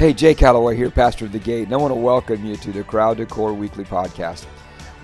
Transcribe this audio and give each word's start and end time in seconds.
Hey, 0.00 0.14
Jay 0.14 0.34
Calloway 0.34 0.76
here, 0.76 0.90
pastor 0.90 1.26
of 1.26 1.32
the 1.32 1.38
Gate, 1.38 1.64
and 1.64 1.74
I 1.74 1.76
want 1.76 1.90
to 1.90 2.00
welcome 2.00 2.42
you 2.42 2.56
to 2.56 2.72
the 2.72 2.82
Crowd 2.82 3.18
to 3.18 3.26
Core 3.26 3.52
Weekly 3.52 3.84
Podcast, 3.84 4.46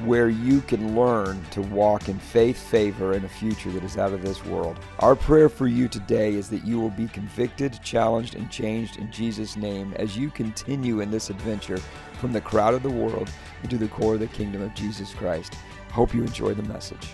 where 0.06 0.30
you 0.30 0.62
can 0.62 0.96
learn 0.96 1.44
to 1.50 1.60
walk 1.60 2.08
in 2.08 2.18
faith, 2.18 2.58
favor, 2.58 3.12
and 3.12 3.22
a 3.22 3.28
future 3.28 3.70
that 3.72 3.84
is 3.84 3.98
out 3.98 4.14
of 4.14 4.22
this 4.22 4.42
world. 4.46 4.80
Our 5.00 5.14
prayer 5.14 5.50
for 5.50 5.66
you 5.66 5.86
today 5.86 6.32
is 6.32 6.48
that 6.48 6.64
you 6.64 6.80
will 6.80 6.88
be 6.88 7.08
convicted, 7.08 7.78
challenged, 7.84 8.36
and 8.36 8.50
changed 8.50 8.96
in 8.96 9.12
Jesus' 9.12 9.54
name 9.54 9.92
as 9.96 10.16
you 10.16 10.30
continue 10.30 11.00
in 11.00 11.10
this 11.10 11.28
adventure 11.28 11.76
from 12.18 12.32
the 12.32 12.40
crowd 12.40 12.72
of 12.72 12.82
the 12.82 12.88
world 12.88 13.28
into 13.64 13.76
the 13.76 13.88
core 13.88 14.14
of 14.14 14.20
the 14.20 14.28
kingdom 14.28 14.62
of 14.62 14.74
Jesus 14.74 15.12
Christ. 15.12 15.56
Hope 15.90 16.14
you 16.14 16.22
enjoy 16.22 16.54
the 16.54 16.62
message. 16.62 17.06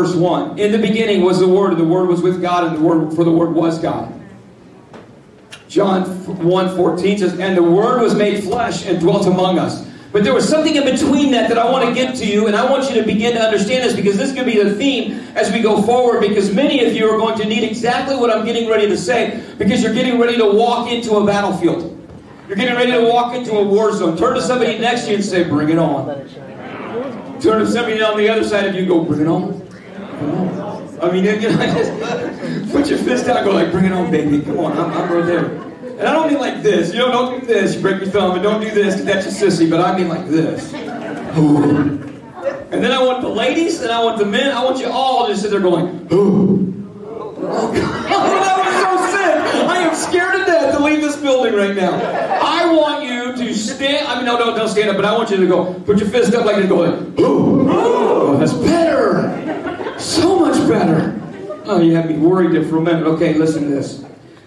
Verse 0.00 0.14
1. 0.14 0.58
In 0.58 0.72
the 0.72 0.78
beginning 0.78 1.22
was 1.22 1.38
the 1.38 1.48
Word, 1.48 1.72
and 1.72 1.80
the 1.80 1.84
Word 1.84 2.08
was 2.08 2.22
with 2.22 2.40
God, 2.40 2.64
and 2.64 2.76
the 2.76 2.80
Word 2.80 3.14
for 3.14 3.24
the 3.24 3.30
Word 3.30 3.54
was 3.54 3.78
God. 3.78 4.12
John 5.68 6.02
1 6.04 6.76
14 6.76 7.18
says, 7.18 7.38
And 7.38 7.56
the 7.56 7.62
Word 7.62 8.00
was 8.00 8.14
made 8.14 8.42
flesh 8.42 8.86
and 8.86 8.98
dwelt 8.98 9.26
among 9.26 9.58
us. 9.58 9.86
But 10.12 10.24
there 10.24 10.34
was 10.34 10.48
something 10.48 10.74
in 10.74 10.84
between 10.84 11.30
that 11.32 11.48
that 11.48 11.58
I 11.58 11.70
want 11.70 11.88
to 11.88 11.94
get 11.94 12.16
to 12.16 12.26
you, 12.26 12.48
and 12.48 12.56
I 12.56 12.68
want 12.68 12.90
you 12.90 13.00
to 13.00 13.06
begin 13.06 13.34
to 13.34 13.40
understand 13.40 13.84
this 13.84 13.94
because 13.94 14.16
this 14.16 14.34
could 14.34 14.46
be 14.46 14.60
the 14.60 14.74
theme 14.74 15.20
as 15.36 15.52
we 15.52 15.60
go 15.60 15.80
forward. 15.82 16.20
Because 16.20 16.52
many 16.52 16.84
of 16.84 16.94
you 16.94 17.08
are 17.08 17.16
going 17.16 17.38
to 17.38 17.44
need 17.44 17.62
exactly 17.62 18.16
what 18.16 18.34
I'm 18.34 18.44
getting 18.44 18.68
ready 18.68 18.88
to 18.88 18.96
say 18.96 19.44
because 19.58 19.82
you're 19.82 19.94
getting 19.94 20.18
ready 20.18 20.36
to 20.38 20.46
walk 20.46 20.90
into 20.90 21.16
a 21.16 21.24
battlefield. 21.24 21.96
You're 22.48 22.56
getting 22.56 22.74
ready 22.74 22.90
to 22.90 23.02
walk 23.08 23.36
into 23.36 23.52
a 23.52 23.62
war 23.62 23.92
zone. 23.92 24.16
Turn 24.16 24.34
to 24.34 24.42
somebody 24.42 24.78
next 24.78 25.02
to 25.02 25.10
you 25.10 25.16
and 25.16 25.24
say, 25.24 25.44
Bring 25.44 25.68
it 25.68 25.78
on. 25.78 26.08
Turn 27.40 27.64
to 27.64 27.70
somebody 27.70 28.02
on 28.02 28.18
the 28.18 28.28
other 28.28 28.42
side 28.42 28.66
of 28.66 28.74
you 28.74 28.80
and 28.80 28.88
go, 28.88 29.04
bring 29.04 29.20
it 29.20 29.28
on. 29.28 29.59
I 30.20 31.10
mean, 31.10 31.24
you 31.24 31.32
know, 31.32 31.40
just 32.62 32.72
put 32.72 32.88
your 32.88 32.98
fist 32.98 33.26
out 33.28 33.44
go 33.44 33.52
like, 33.52 33.72
bring 33.72 33.86
it 33.86 33.92
on, 33.92 34.10
baby. 34.10 34.42
Come 34.42 34.58
on, 34.58 34.72
I'm, 34.72 34.92
I'm 34.92 35.12
right 35.12 35.24
there. 35.24 35.46
And 35.46 36.02
I 36.08 36.12
don't 36.12 36.30
mean 36.30 36.40
like 36.40 36.62
this. 36.62 36.92
You 36.92 36.98
know, 37.00 37.10
don't 37.10 37.40
do 37.40 37.46
this. 37.46 37.74
You 37.74 37.80
break 37.80 38.00
your 38.00 38.10
thumb. 38.10 38.32
And 38.32 38.42
don't 38.42 38.60
do 38.60 38.70
this 38.70 39.00
because 39.00 39.06
that's 39.06 39.26
a 39.26 39.46
sissy. 39.46 39.68
But 39.68 39.80
I 39.80 39.96
mean 39.96 40.08
like 40.08 40.26
this. 40.28 40.72
And 42.72 42.84
then 42.84 42.92
I 42.92 43.02
want 43.02 43.22
the 43.22 43.28
ladies 43.28 43.80
and 43.82 43.90
I 43.90 44.02
want 44.02 44.18
the 44.18 44.26
men. 44.26 44.52
I 44.52 44.64
want 44.64 44.78
you 44.78 44.90
all 44.90 45.26
to 45.26 45.36
sit 45.36 45.50
there 45.50 45.60
going, 45.60 46.08
Ooh. 46.12 46.66
Oh, 47.42 47.72
that 47.72 48.58
was 48.58 48.74
so 48.80 48.96
sick. 49.10 49.66
I 49.68 49.78
am 49.78 49.94
scared 49.94 50.32
to 50.34 50.44
death 50.44 50.76
to 50.76 50.82
leave 50.82 51.00
this 51.00 51.16
building 51.16 51.54
right 51.54 51.74
now. 51.74 51.92
I 52.42 52.72
want 52.72 53.04
you 53.04 53.36
to 53.36 53.54
stand. 53.54 54.06
I 54.06 54.16
mean, 54.16 54.24
no, 54.24 54.38
don't, 54.38 54.56
don't 54.56 54.68
stand 54.68 54.90
up, 54.90 54.96
but 54.96 55.04
I 55.04 55.16
want 55.16 55.30
you 55.30 55.36
to 55.38 55.46
go, 55.46 55.74
put 55.80 55.98
your 55.98 56.08
fist 56.08 56.34
up 56.34 56.44
like 56.44 56.56
this, 56.56 56.68
go, 56.68 56.84
ooh, 57.20 57.70
oh, 57.70 58.36
that's 58.38 58.52
better. 58.52 59.69
So 60.00 60.38
much 60.38 60.56
better. 60.66 61.20
Oh, 61.66 61.80
you 61.80 61.94
had 61.94 62.08
me 62.08 62.16
worried 62.16 62.52
there 62.52 62.64
for 62.64 62.78
a 62.78 62.80
minute. 62.80 63.06
Okay, 63.06 63.34
listen 63.34 63.64
to 63.64 63.68
this. 63.68 64.02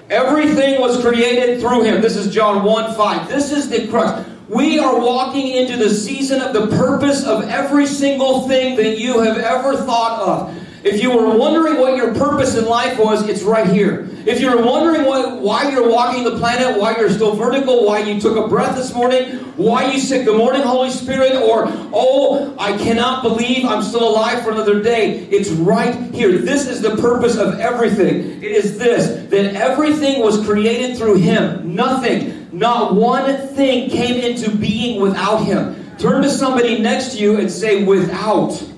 Everything 0.09 0.81
was 0.81 0.99
created 0.99 1.61
through 1.61 1.83
him. 1.83 2.01
This 2.01 2.17
is 2.17 2.33
John 2.33 2.63
1 2.63 2.95
5. 2.95 3.29
This 3.29 3.51
is 3.51 3.69
the 3.69 3.87
crux. 3.87 4.27
We 4.49 4.79
are 4.79 4.99
walking 4.99 5.47
into 5.47 5.77
the 5.77 5.89
season 5.89 6.41
of 6.41 6.53
the 6.53 6.75
purpose 6.75 7.23
of 7.23 7.47
every 7.49 7.85
single 7.85 8.47
thing 8.47 8.75
that 8.77 8.99
you 8.99 9.19
have 9.19 9.37
ever 9.37 9.77
thought 9.77 10.21
of. 10.21 10.62
If 10.83 11.01
you 11.01 11.11
were 11.11 11.37
wondering 11.37 11.79
what 11.79 11.95
your 11.95 12.13
purpose 12.13 12.57
in 12.57 12.65
life 12.65 12.99
was, 12.99 13.29
it's 13.29 13.41
right 13.41 13.67
here. 13.67 14.09
If 14.25 14.41
you're 14.41 14.61
wondering 14.61 15.05
what, 15.05 15.39
why 15.39 15.69
you're 15.69 15.89
walking 15.89 16.25
the 16.25 16.37
planet, 16.37 16.77
why 16.77 16.97
you're 16.97 17.09
still 17.09 17.35
vertical, 17.35 17.85
why 17.85 17.99
you 17.99 18.19
took 18.19 18.35
a 18.35 18.49
breath 18.49 18.75
this 18.75 18.93
morning, 18.93 19.37
why 19.55 19.91
you 19.91 19.99
said 19.99 20.25
good 20.25 20.37
morning, 20.37 20.61
Holy 20.61 20.89
Spirit, 20.89 21.35
or 21.35 21.65
oh, 21.93 22.53
I 22.59 22.77
cannot 22.77 23.23
believe 23.23 23.63
I'm 23.63 23.81
still 23.81 24.07
alive 24.09 24.43
for 24.43 24.51
another 24.51 24.83
day, 24.83 25.19
it's 25.25 25.49
right 25.51 25.95
here. 26.13 26.37
This 26.37 26.67
is 26.67 26.81
the 26.81 26.97
purpose 26.97 27.37
of 27.37 27.61
everything. 27.61 28.43
It 28.43 28.51
is 28.51 28.77
this 28.77 29.29
that 29.29 29.55
everything 29.55 30.21
was 30.21 30.45
created 30.45 30.97
through 30.97 31.15
Him. 31.15 31.75
Nothing, 31.75 32.49
not 32.51 32.93
one 32.93 33.37
thing 33.49 33.89
came 33.89 34.21
into 34.21 34.51
being 34.51 35.01
without 35.01 35.37
Him. 35.45 35.97
Turn 35.97 36.23
to 36.23 36.29
somebody 36.29 36.79
next 36.79 37.13
to 37.13 37.19
you 37.19 37.39
and 37.39 37.49
say, 37.49 37.85
without. 37.85 38.72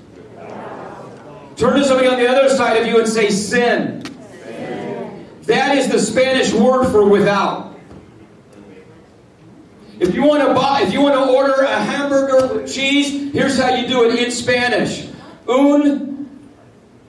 Turn 1.55 1.79
to 1.79 1.85
somebody 1.85 2.07
on 2.07 2.19
the 2.19 2.27
other 2.27 2.49
side 2.49 2.81
of 2.81 2.87
you 2.87 2.99
and 2.99 3.07
say, 3.07 3.29
sin. 3.29 4.03
That 5.43 5.77
is 5.77 5.89
the 5.89 5.99
Spanish 5.99 6.53
word 6.53 6.91
for 6.91 7.07
without. 7.07 7.77
If 9.99 10.13
you 10.13 10.23
want 10.23 10.43
to 10.43 10.53
buy, 10.53 10.81
if 10.81 10.91
you 10.91 11.01
want 11.01 11.15
to 11.15 11.33
order 11.33 11.53
a 11.63 11.67
hamburger 11.67 12.55
with 12.55 12.73
cheese, 12.73 13.31
here's 13.31 13.57
how 13.57 13.73
you 13.73 13.87
do 13.87 14.03
it 14.09 14.19
in 14.19 14.31
Spanish. 14.31 15.07
Un, 15.47 16.27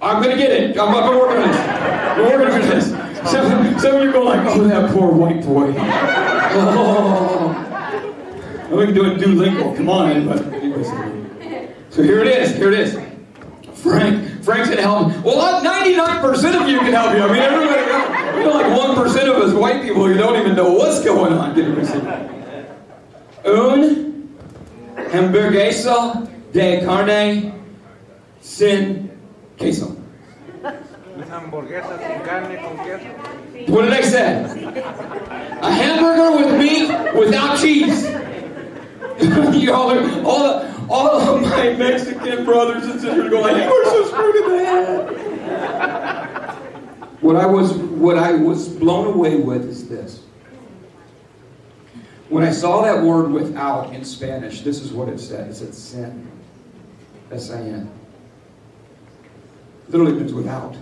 I'm 0.01 0.23
going 0.23 0.37
to 0.37 0.41
get 0.41 0.53
it. 0.53 0.79
I'm 0.79 0.93
going 0.93 1.11
to 1.11 1.19
order 1.19 1.41
this. 1.41 1.57
We're 2.19 2.61
this. 2.63 2.91
Some, 3.31 3.79
some 3.81 3.97
of 3.97 4.03
you 4.05 4.13
go 4.13 4.23
like, 4.23 4.47
oh, 4.47 4.63
that 4.69 4.93
poor 4.93 5.11
white 5.11 5.43
boy. 5.45 5.75
Oh. 6.59 7.63
And 8.69 8.77
we 8.77 8.85
can 8.85 8.95
do 8.95 9.05
it 9.07 9.19
Duolingo. 9.19 9.77
Come 9.77 9.89
on, 9.89 10.11
anybody. 10.11 10.45
So 11.91 12.03
here 12.03 12.21
it 12.21 12.29
is. 12.29 12.55
Here 12.57 12.71
it 12.73 12.79
is. 12.79 12.99
Frank, 13.75 14.36
Frank's 14.47 14.69
gonna 14.69 14.81
help. 14.81 15.09
Well, 15.25 15.61
99% 15.61 16.63
of 16.63 16.69
you 16.69 16.79
can 16.79 16.93
help 16.93 17.17
you. 17.17 17.23
I 17.25 17.33
mean, 17.33 17.43
everybody. 17.43 18.39
We 18.39 18.45
know 18.45 18.53
like 18.53 18.67
1% 18.97 19.29
of 19.29 19.43
us 19.43 19.53
white 19.53 19.83
people 19.83 20.07
who 20.07 20.15
don't 20.15 20.39
even 20.41 20.55
know 20.55 20.71
what's 20.73 21.03
going 21.05 21.33
on. 21.33 21.53
Get 21.57 21.67
Un 23.45 24.39
hamburguesa 25.11 26.29
de 26.53 26.85
carne 26.85 27.55
sin 28.41 29.11
queso. 29.59 29.97
Hamburguesa 31.29 31.99
sin 31.99 32.21
carne 32.25 32.57
con 32.63 32.77
queso. 32.77 33.73
What 33.73 33.83
did 33.83 33.95
I 33.95 34.01
say? 34.03 34.45
A 35.61 35.73
hamburger 35.73 36.37
with 36.37 36.57
meat 36.57 36.89
without 37.19 37.59
cheese. 37.59 38.07
you 39.21 39.73
all, 39.73 39.91
are, 39.91 40.23
all, 40.25 40.43
the, 40.43 40.76
all 40.89 41.11
of 41.11 41.43
my 41.43 41.73
Mexican 41.75 42.45
brothers 42.45 42.85
and 42.85 43.01
sisters 43.01 43.31
go 43.31 43.41
like, 43.41 43.57
"You 43.57 43.73
are 43.73 43.85
so 43.85 44.05
screwed 44.07 44.37
in 44.37 44.51
the 44.53 44.65
head." 44.65 45.11
What 47.21 47.37
I 47.37 47.47
was, 47.47 47.73
what 47.73 48.19
I 48.19 48.33
was 48.33 48.69
blown 48.69 49.15
away 49.15 49.37
with 49.37 49.65
is 49.69 49.89
this: 49.89 50.21
When 52.29 52.45
I 52.45 52.51
saw 52.51 52.83
that 52.83 53.03
word 53.03 53.31
without 53.31 53.95
in 53.95 54.05
Spanish, 54.05 54.63
this 54.63 54.81
is 54.81 54.93
what 54.93 55.09
it 55.09 55.19
said. 55.21 55.49
It 55.51 55.55
said 55.55 55.75
sin. 55.75 56.31
S-I-N. 57.31 57.91
Literally 59.89 60.13
means 60.13 60.33
without. 60.35 60.77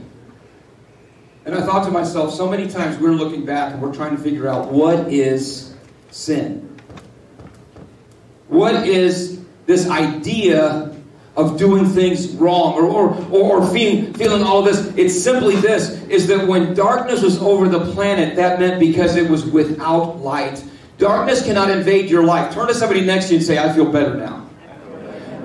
And 1.44 1.54
I 1.54 1.60
thought 1.60 1.84
to 1.84 1.90
myself, 1.90 2.32
so 2.32 2.48
many 2.48 2.68
times 2.68 2.98
we're 2.98 3.12
looking 3.12 3.44
back 3.44 3.72
and 3.72 3.82
we're 3.82 3.94
trying 3.94 4.16
to 4.16 4.22
figure 4.22 4.48
out 4.48 4.72
what 4.72 5.12
is 5.12 5.74
sin? 6.10 6.80
What 8.48 8.86
is 8.86 9.44
this 9.66 9.88
idea 9.88 10.94
of 11.37 11.58
doing 11.58 11.87
things 11.87 12.31
wrong 12.32 12.75
or, 12.75 12.84
or, 12.84 13.26
or, 13.31 13.66
feeling, 13.72 14.12
feeling 14.14 14.43
all 14.43 14.62
this? 14.62 14.93
It's 14.96 15.20
simply 15.20 15.56
this, 15.56 16.02
is 16.05 16.26
that 16.28 16.46
when 16.46 16.75
darkness 16.75 17.22
was 17.22 17.38
over 17.38 17.69
the 17.69 17.93
planet, 17.93 18.37
that 18.37 18.61
meant 18.61 18.78
because 18.78 19.16
it 19.16 19.28
was 19.28 19.44
without 19.44 20.20
light. 20.20 20.64
Darkness 20.99 21.44
cannot 21.44 21.70
invade 21.70 22.08
your 22.08 22.25
life. 22.25 22.55
Turn 22.55 22.69
to 22.69 22.75
somebody 22.75 23.00
next 23.00 23.26
to 23.26 23.32
you 23.32 23.38
and 23.38 23.46
say, 23.46 23.58
I 23.58 23.72
feel 23.72 23.90
better 23.90 24.14
now. 24.14 24.49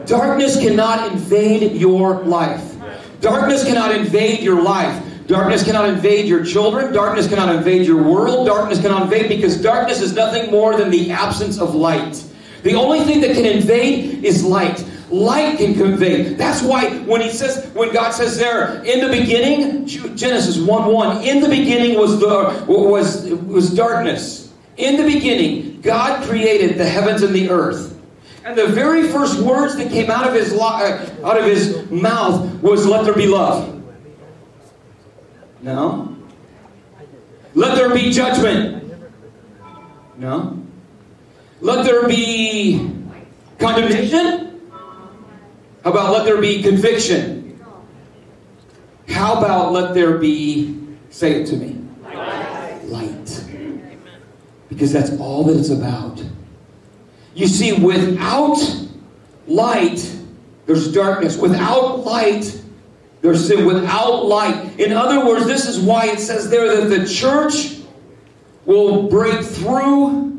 Darkness 0.05 0.59
cannot 0.59 1.11
invade 1.11 1.73
your 1.73 2.15
life. 2.25 2.77
Darkness 3.21 3.63
cannot 3.63 3.93
invade 3.93 4.41
your 4.41 4.61
life. 4.61 5.03
Darkness 5.27 5.63
cannot 5.63 5.87
invade 5.87 6.27
your 6.27 6.43
children. 6.43 6.91
Darkness 6.91 7.27
cannot 7.27 7.53
invade 7.53 7.85
your 7.85 8.01
world. 8.01 8.47
Darkness 8.47 8.81
cannot 8.81 9.03
invade 9.03 9.29
because 9.29 9.61
darkness 9.61 10.01
is 10.01 10.13
nothing 10.13 10.49
more 10.49 10.75
than 10.75 10.89
the 10.89 11.11
absence 11.11 11.59
of 11.59 11.75
light. 11.75 12.23
The 12.63 12.75
only 12.75 13.01
thing 13.01 13.21
that 13.21 13.31
can 13.35 13.45
invade 13.45 14.23
is 14.23 14.43
light. 14.43 14.85
Light 15.09 15.57
can 15.57 15.73
convey. 15.73 16.33
That's 16.33 16.61
why 16.61 16.89
when 16.99 17.21
he 17.21 17.31
says, 17.31 17.71
when 17.73 17.91
God 17.91 18.11
says 18.11 18.37
there, 18.37 18.83
in 18.83 18.99
the 18.99 19.09
beginning, 19.09 19.87
Genesis 19.87 20.57
1 20.57 20.93
1, 20.93 21.23
in 21.23 21.41
the 21.41 21.49
beginning 21.49 21.97
was 21.97 22.19
the 22.19 22.65
was 22.67 23.25
was 23.29 23.73
darkness. 23.73 24.53
In 24.77 24.97
the 24.97 25.03
beginning, 25.03 25.81
God 25.81 26.23
created 26.27 26.77
the 26.77 26.85
heavens 26.85 27.23
and 27.23 27.33
the 27.33 27.49
earth. 27.49 27.99
And 28.45 28.57
the 28.57 28.67
very 28.67 29.07
first 29.07 29.39
words 29.41 29.75
that 29.77 29.89
came 29.89 30.09
out 30.09 30.27
of 30.27 30.33
his 30.33 30.53
uh, 30.53 31.15
out 31.23 31.37
of 31.37 31.45
his 31.45 31.89
mouth 31.89 32.61
was 32.61 32.85
let 32.85 33.03
there 33.03 33.13
be 33.13 33.27
love. 33.27 33.83
No. 35.61 36.15
Let 37.53 37.75
there 37.75 37.93
be 37.93 38.11
judgment. 38.11 38.93
No. 40.17 40.61
Let 41.61 41.85
there 41.85 42.07
be 42.07 43.03
condemnation. 43.57 44.61
How 45.83 45.91
about 45.91 46.13
let 46.13 46.25
there 46.25 46.39
be 46.39 46.63
conviction? 46.63 47.59
How 49.09 49.37
about 49.37 49.73
let 49.73 49.93
there 49.93 50.17
be, 50.17 50.79
say 51.09 51.41
it 51.41 51.47
to 51.47 51.55
me, 51.57 51.75
light. 52.85 53.45
Because 54.69 54.93
that's 54.93 55.11
all 55.19 55.43
that 55.45 55.57
it's 55.57 55.69
about. 55.69 56.23
You 57.33 57.47
see, 57.47 57.73
without 57.73 58.57
light, 59.47 60.15
there's 60.65 60.93
darkness. 60.93 61.37
Without 61.37 62.05
light, 62.05 62.61
there's 63.21 63.47
sin 63.47 63.65
without 63.65 64.25
light. 64.25 64.79
In 64.79 64.93
other 64.93 65.25
words, 65.25 65.45
this 65.45 65.67
is 65.67 65.79
why 65.79 66.07
it 66.07 66.19
says 66.19 66.49
there 66.49 66.77
that 66.77 66.95
the 66.95 67.07
church 67.07 67.79
will 68.65 69.09
break 69.09 69.43
through 69.43 70.38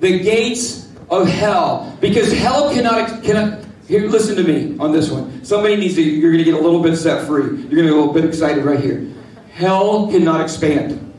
the 0.00 0.18
gates 0.18 0.88
of 1.08 1.28
hell. 1.28 1.96
Because 2.00 2.32
hell 2.32 2.72
cannot, 2.72 3.22
cannot 3.22 3.64
here, 3.90 4.08
listen 4.08 4.36
to 4.36 4.44
me 4.44 4.78
on 4.78 4.92
this 4.92 5.10
one. 5.10 5.44
Somebody 5.44 5.76
needs 5.76 5.96
to, 5.96 6.02
you're 6.02 6.30
going 6.30 6.44
to 6.44 6.50
get 6.50 6.54
a 6.54 6.62
little 6.62 6.80
bit 6.80 6.96
set 6.96 7.26
free. 7.26 7.42
You're 7.42 7.56
going 7.56 7.68
to 7.68 7.82
get 7.82 7.92
a 7.92 7.96
little 7.96 8.12
bit 8.12 8.24
excited 8.24 8.64
right 8.64 8.78
here. 8.78 9.12
Hell 9.52 10.08
cannot 10.08 10.40
expand. 10.40 11.12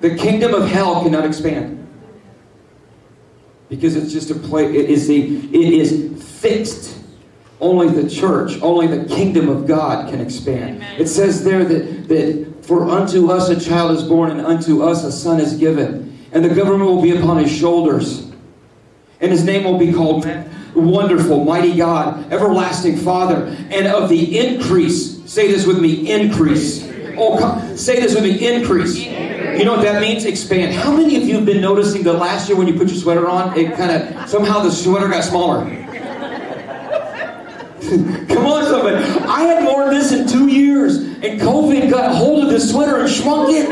The 0.00 0.16
kingdom 0.16 0.52
of 0.52 0.68
hell 0.68 1.02
cannot 1.02 1.24
expand. 1.24 1.78
Because 3.70 3.96
it's 3.96 4.12
just 4.12 4.30
a 4.30 4.34
place, 4.34 4.74
it 4.74 4.90
is, 4.90 5.08
the, 5.08 5.38
it 5.38 5.72
is 5.72 6.22
fixed 6.40 6.98
only 7.60 7.88
the 7.88 8.08
church, 8.08 8.60
only 8.60 8.86
the 8.86 9.08
kingdom 9.14 9.48
of 9.48 9.66
God 9.66 10.10
can 10.10 10.20
expand. 10.20 10.76
Amen. 10.76 11.00
It 11.00 11.06
says 11.06 11.44
there 11.44 11.64
that, 11.64 12.08
that 12.08 12.64
for 12.64 12.88
unto 12.88 13.30
us 13.30 13.48
a 13.48 13.58
child 13.58 13.92
is 13.92 14.02
born, 14.02 14.30
and 14.30 14.40
unto 14.40 14.82
us 14.82 15.04
a 15.04 15.12
son 15.12 15.40
is 15.40 15.54
given, 15.56 16.09
and 16.32 16.44
the 16.44 16.54
government 16.54 16.90
will 16.90 17.02
be 17.02 17.16
upon 17.16 17.38
his 17.38 17.50
shoulders. 17.50 18.30
And 19.20 19.30
his 19.30 19.44
name 19.44 19.64
will 19.64 19.78
be 19.78 19.92
called 19.92 20.26
Wonderful, 20.74 21.44
Mighty 21.44 21.76
God, 21.76 22.32
Everlasting 22.32 22.96
Father, 22.96 23.46
and 23.70 23.86
of 23.86 24.08
the 24.08 24.38
increase, 24.38 25.20
say 25.30 25.48
this 25.48 25.66
with 25.66 25.80
me, 25.80 26.10
increase. 26.10 26.88
Oh, 27.16 27.38
come, 27.38 27.76
say 27.76 28.00
this 28.00 28.14
with 28.14 28.24
me, 28.24 28.46
increase. 28.46 28.96
You 28.96 29.64
know 29.64 29.74
what 29.76 29.82
that 29.82 30.00
means? 30.00 30.24
Expand. 30.24 30.72
How 30.72 30.96
many 30.96 31.16
of 31.16 31.24
you 31.24 31.34
have 31.34 31.44
been 31.44 31.60
noticing 31.60 32.02
that 32.04 32.14
last 32.14 32.48
year 32.48 32.56
when 32.56 32.66
you 32.66 32.74
put 32.74 32.88
your 32.88 32.96
sweater 32.96 33.28
on, 33.28 33.58
it 33.58 33.76
kind 33.76 33.90
of 33.90 34.28
somehow 34.28 34.60
the 34.60 34.70
sweater 34.70 35.08
got 35.08 35.24
smaller? 35.24 35.64
Come 37.80 38.46
on, 38.46 38.64
somebody. 38.64 38.96
I 38.96 39.42
had 39.42 39.64
worn 39.66 39.90
this 39.90 40.12
in 40.12 40.28
two 40.28 40.46
years, 40.48 40.96
and 40.96 41.40
COVID 41.40 41.90
got 41.90 42.14
hold 42.14 42.44
of 42.44 42.50
this 42.50 42.70
sweater 42.70 43.00
and 43.00 43.10
shrunk 43.10 43.48
it. 43.50 43.68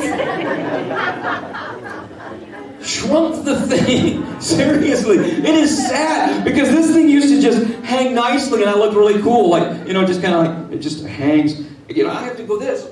Shrunk 2.89 3.45
the 3.45 3.61
thing. 3.67 4.41
Seriously. 4.41 5.19
It 5.19 5.45
is 5.45 5.77
sad 5.89 6.45
because 6.45 6.71
this 6.71 6.93
thing 6.93 7.09
used 7.09 7.29
to 7.29 7.41
just 7.41 7.67
hang 7.85 8.15
nicely 8.15 8.63
and 8.63 8.71
I 8.71 8.75
looked 8.75 8.97
really 8.97 9.21
cool. 9.23 9.51
Like, 9.51 9.87
you 9.87 9.93
know, 9.93 10.07
just 10.07 10.23
kind 10.23 10.35
of 10.35 10.47
like, 10.47 10.73
it 10.73 10.79
just 10.79 11.05
hangs. 11.05 11.67
You 11.89 12.05
know, 12.05 12.11
I 12.11 12.23
have 12.23 12.37
to 12.37 12.45
go 12.45 12.59
this. 12.59 12.89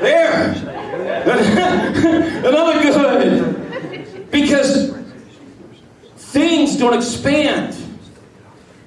there. 0.00 0.52
Another 2.46 2.82
good. 2.82 4.30
Because 4.30 4.96
things 6.16 6.76
don't 6.76 6.94
expand. 6.94 7.77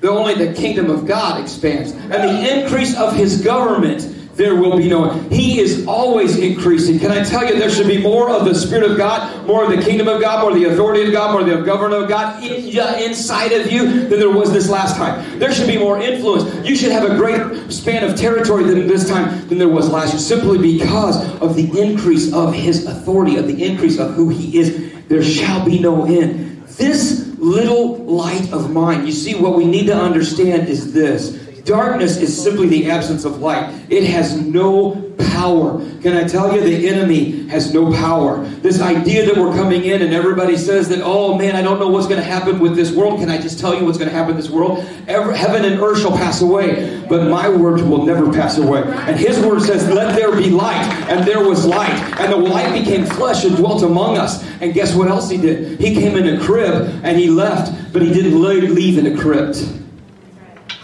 Only 0.03 0.33
the 0.33 0.53
kingdom 0.53 0.89
of 0.89 1.05
God 1.05 1.41
expands. 1.41 1.91
And 1.91 2.11
the 2.11 2.61
increase 2.61 2.97
of 2.97 3.15
his 3.15 3.43
government 3.43 4.21
there 4.35 4.55
will 4.55 4.77
be 4.77 4.89
no 4.89 5.09
end. 5.09 5.31
He 5.31 5.59
is 5.59 5.85
always 5.85 6.37
increasing. 6.37 6.99
Can 6.99 7.11
I 7.11 7.23
tell 7.23 7.45
you, 7.45 7.59
there 7.59 7.69
should 7.69 7.87
be 7.87 8.01
more 8.01 8.29
of 8.29 8.45
the 8.45 8.55
Spirit 8.55 8.89
of 8.89 8.97
God, 8.97 9.45
more 9.45 9.63
of 9.63 9.69
the 9.69 9.81
kingdom 9.83 10.07
of 10.07 10.21
God, 10.21 10.41
more 10.41 10.51
of 10.51 10.55
the 10.55 10.65
authority 10.65 11.05
of 11.05 11.11
God, 11.11 11.31
more 11.31 11.41
of 11.41 11.47
the 11.47 11.63
government 11.63 12.01
of 12.01 12.09
God 12.09 12.43
in, 12.43 12.65
inside 13.03 13.51
of 13.51 13.71
you 13.71 14.07
than 14.07 14.19
there 14.19 14.31
was 14.31 14.51
this 14.51 14.69
last 14.69 14.95
time. 14.95 15.37
There 15.37 15.51
should 15.51 15.67
be 15.67 15.77
more 15.77 16.01
influence. 16.01 16.67
You 16.67 16.75
should 16.75 16.91
have 16.91 17.09
a 17.09 17.15
greater 17.15 17.69
span 17.69 18.09
of 18.09 18.17
territory 18.17 18.63
than 18.63 18.87
this 18.87 19.07
time 19.07 19.47
than 19.47 19.57
there 19.57 19.69
was 19.69 19.89
last 19.89 20.13
year, 20.13 20.19
simply 20.19 20.57
because 20.57 21.17
of 21.41 21.55
the 21.55 21.79
increase 21.79 22.33
of 22.33 22.53
His 22.53 22.85
authority, 22.85 23.35
of 23.35 23.47
the 23.47 23.63
increase 23.63 23.99
of 23.99 24.13
who 24.13 24.29
He 24.29 24.57
is. 24.57 24.91
There 25.07 25.23
shall 25.23 25.65
be 25.65 25.77
no 25.77 26.05
end. 26.05 26.50
This 26.77 27.27
little 27.37 27.97
light 27.97 28.51
of 28.51 28.71
mine, 28.71 29.05
you 29.05 29.11
see, 29.11 29.35
what 29.35 29.55
we 29.55 29.65
need 29.65 29.87
to 29.87 29.95
understand 29.95 30.67
is 30.69 30.93
this 30.93 31.40
Darkness 31.63 32.17
is 32.17 32.41
simply 32.41 32.67
the 32.67 32.89
absence 32.89 33.25
of 33.25 33.39
light. 33.39 33.73
It 33.89 34.03
has 34.05 34.39
no 34.39 35.11
power. 35.31 35.79
Can 36.01 36.15
I 36.15 36.23
tell 36.23 36.53
you, 36.53 36.61
the 36.61 36.89
enemy 36.89 37.47
has 37.47 37.73
no 37.73 37.93
power. 37.93 38.43
This 38.43 38.81
idea 38.81 39.25
that 39.25 39.37
we're 39.37 39.53
coming 39.53 39.83
in 39.83 40.01
and 40.01 40.13
everybody 40.13 40.57
says 40.57 40.89
that, 40.89 41.01
oh 41.03 41.37
man, 41.37 41.55
I 41.55 41.61
don't 41.61 41.79
know 41.79 41.89
what's 41.89 42.07
going 42.07 42.19
to 42.19 42.25
happen 42.25 42.59
with 42.59 42.75
this 42.75 42.91
world. 42.91 43.19
Can 43.19 43.29
I 43.29 43.39
just 43.39 43.59
tell 43.59 43.75
you 43.75 43.85
what's 43.85 43.97
going 43.97 44.09
to 44.09 44.15
happen 44.15 44.31
in 44.31 44.37
this 44.37 44.49
world? 44.49 44.85
Ever, 45.07 45.33
heaven 45.33 45.65
and 45.65 45.79
earth 45.79 46.01
shall 46.01 46.17
pass 46.17 46.41
away, 46.41 47.05
but 47.07 47.29
my 47.29 47.49
words 47.49 47.83
will 47.83 48.05
never 48.05 48.31
pass 48.33 48.57
away. 48.57 48.81
And 48.83 49.15
his 49.17 49.39
word 49.39 49.61
says, 49.61 49.87
let 49.89 50.15
there 50.15 50.35
be 50.35 50.49
light. 50.49 50.85
And 51.09 51.27
there 51.27 51.47
was 51.47 51.65
light. 51.65 51.93
And 52.19 52.31
the 52.31 52.37
light 52.37 52.73
became 52.77 53.05
flesh 53.05 53.45
and 53.45 53.55
dwelt 53.55 53.83
among 53.83 54.17
us. 54.17 54.43
And 54.61 54.73
guess 54.73 54.95
what 54.95 55.07
else 55.07 55.29
he 55.29 55.37
did? 55.37 55.79
He 55.79 55.93
came 55.93 56.17
in 56.17 56.39
a 56.39 56.43
crib 56.43 57.01
and 57.03 57.17
he 57.17 57.29
left, 57.29 57.93
but 57.93 58.01
he 58.01 58.11
didn't 58.11 58.41
leave 58.41 58.97
in 58.97 59.05
a 59.05 59.17
crypt. 59.19 59.80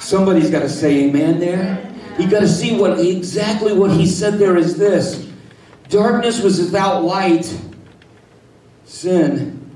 Somebody's 0.08 0.50
got 0.50 0.62
to 0.62 0.70
say 0.70 1.04
amen 1.04 1.38
there. 1.38 1.94
You 2.18 2.30
got 2.30 2.40
to 2.40 2.48
see 2.48 2.80
what 2.80 2.98
exactly 2.98 3.74
what 3.74 3.92
he 3.92 4.06
said 4.08 4.36
there 4.36 4.56
is 4.56 4.78
this. 4.78 5.30
Darkness 5.90 6.42
was 6.42 6.62
without 6.62 7.04
light. 7.04 7.54
Sin 8.86 9.76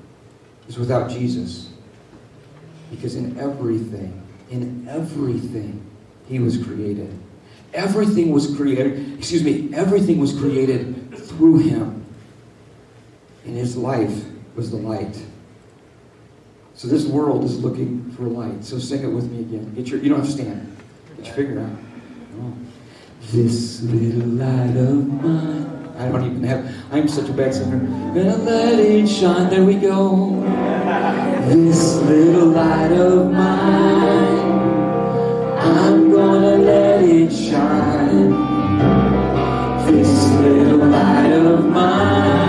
is 0.69 0.77
without 0.77 1.09
Jesus. 1.09 1.73
Because 2.91 3.15
in 3.15 3.37
everything, 3.37 4.25
in 4.49 4.87
everything, 4.87 5.85
he 6.29 6.39
was 6.39 6.63
created. 6.63 7.13
Everything 7.73 8.31
was 8.31 8.55
created, 8.55 9.17
excuse 9.17 9.43
me, 9.43 9.69
everything 9.73 10.17
was 10.17 10.31
created 10.39 11.13
through 11.13 11.57
him. 11.57 12.05
And 13.43 13.57
his 13.57 13.75
life 13.75 14.23
was 14.55 14.71
the 14.71 14.77
light. 14.77 15.21
So 16.81 16.87
this 16.87 17.05
world 17.05 17.43
is 17.43 17.63
looking 17.63 18.09
for 18.13 18.23
light. 18.23 18.63
So 18.63 18.79
sing 18.79 19.03
it 19.03 19.07
with 19.07 19.31
me 19.31 19.41
again. 19.41 19.71
Get 19.75 19.89
your, 19.89 19.99
you 19.99 20.09
don't 20.09 20.21
have 20.21 20.25
to 20.25 20.33
stand. 20.33 20.77
Get 21.17 21.27
your 21.27 21.35
finger 21.35 21.59
out. 21.61 21.77
Oh. 22.39 22.53
This 23.29 23.83
little 23.83 24.29
light 24.29 24.75
of 24.75 25.07
mine. 25.07 25.93
I 25.99 26.09
don't 26.09 26.25
even 26.25 26.43
have, 26.43 26.73
I'm 26.91 27.07
such 27.07 27.29
a 27.29 27.33
bad 27.33 27.53
singer. 27.53 27.77
Gonna 28.15 28.35
let 28.35 28.79
it 28.79 29.07
shine. 29.07 29.51
There 29.51 29.63
we 29.63 29.75
go. 29.75 30.41
This 31.45 31.97
little 31.97 32.47
light 32.47 32.93
of 32.93 33.31
mine. 33.31 34.39
I'm 35.59 36.11
gonna 36.11 36.57
let 36.57 37.03
it 37.03 37.31
shine. 37.31 38.31
This 39.85 40.31
little 40.31 40.87
light 40.87 41.31
of 41.31 41.63
mine, 41.63 42.40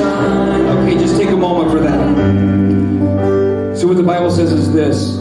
Okay, 0.00 0.94
just 0.98 1.16
take 1.16 1.30
a 1.30 1.36
moment 1.36 1.70
for 1.70 1.80
that. 1.80 1.98
So, 3.76 3.86
what 3.88 3.96
the 3.96 4.02
Bible 4.02 4.30
says 4.30 4.52
is 4.52 4.72
this 4.72 5.16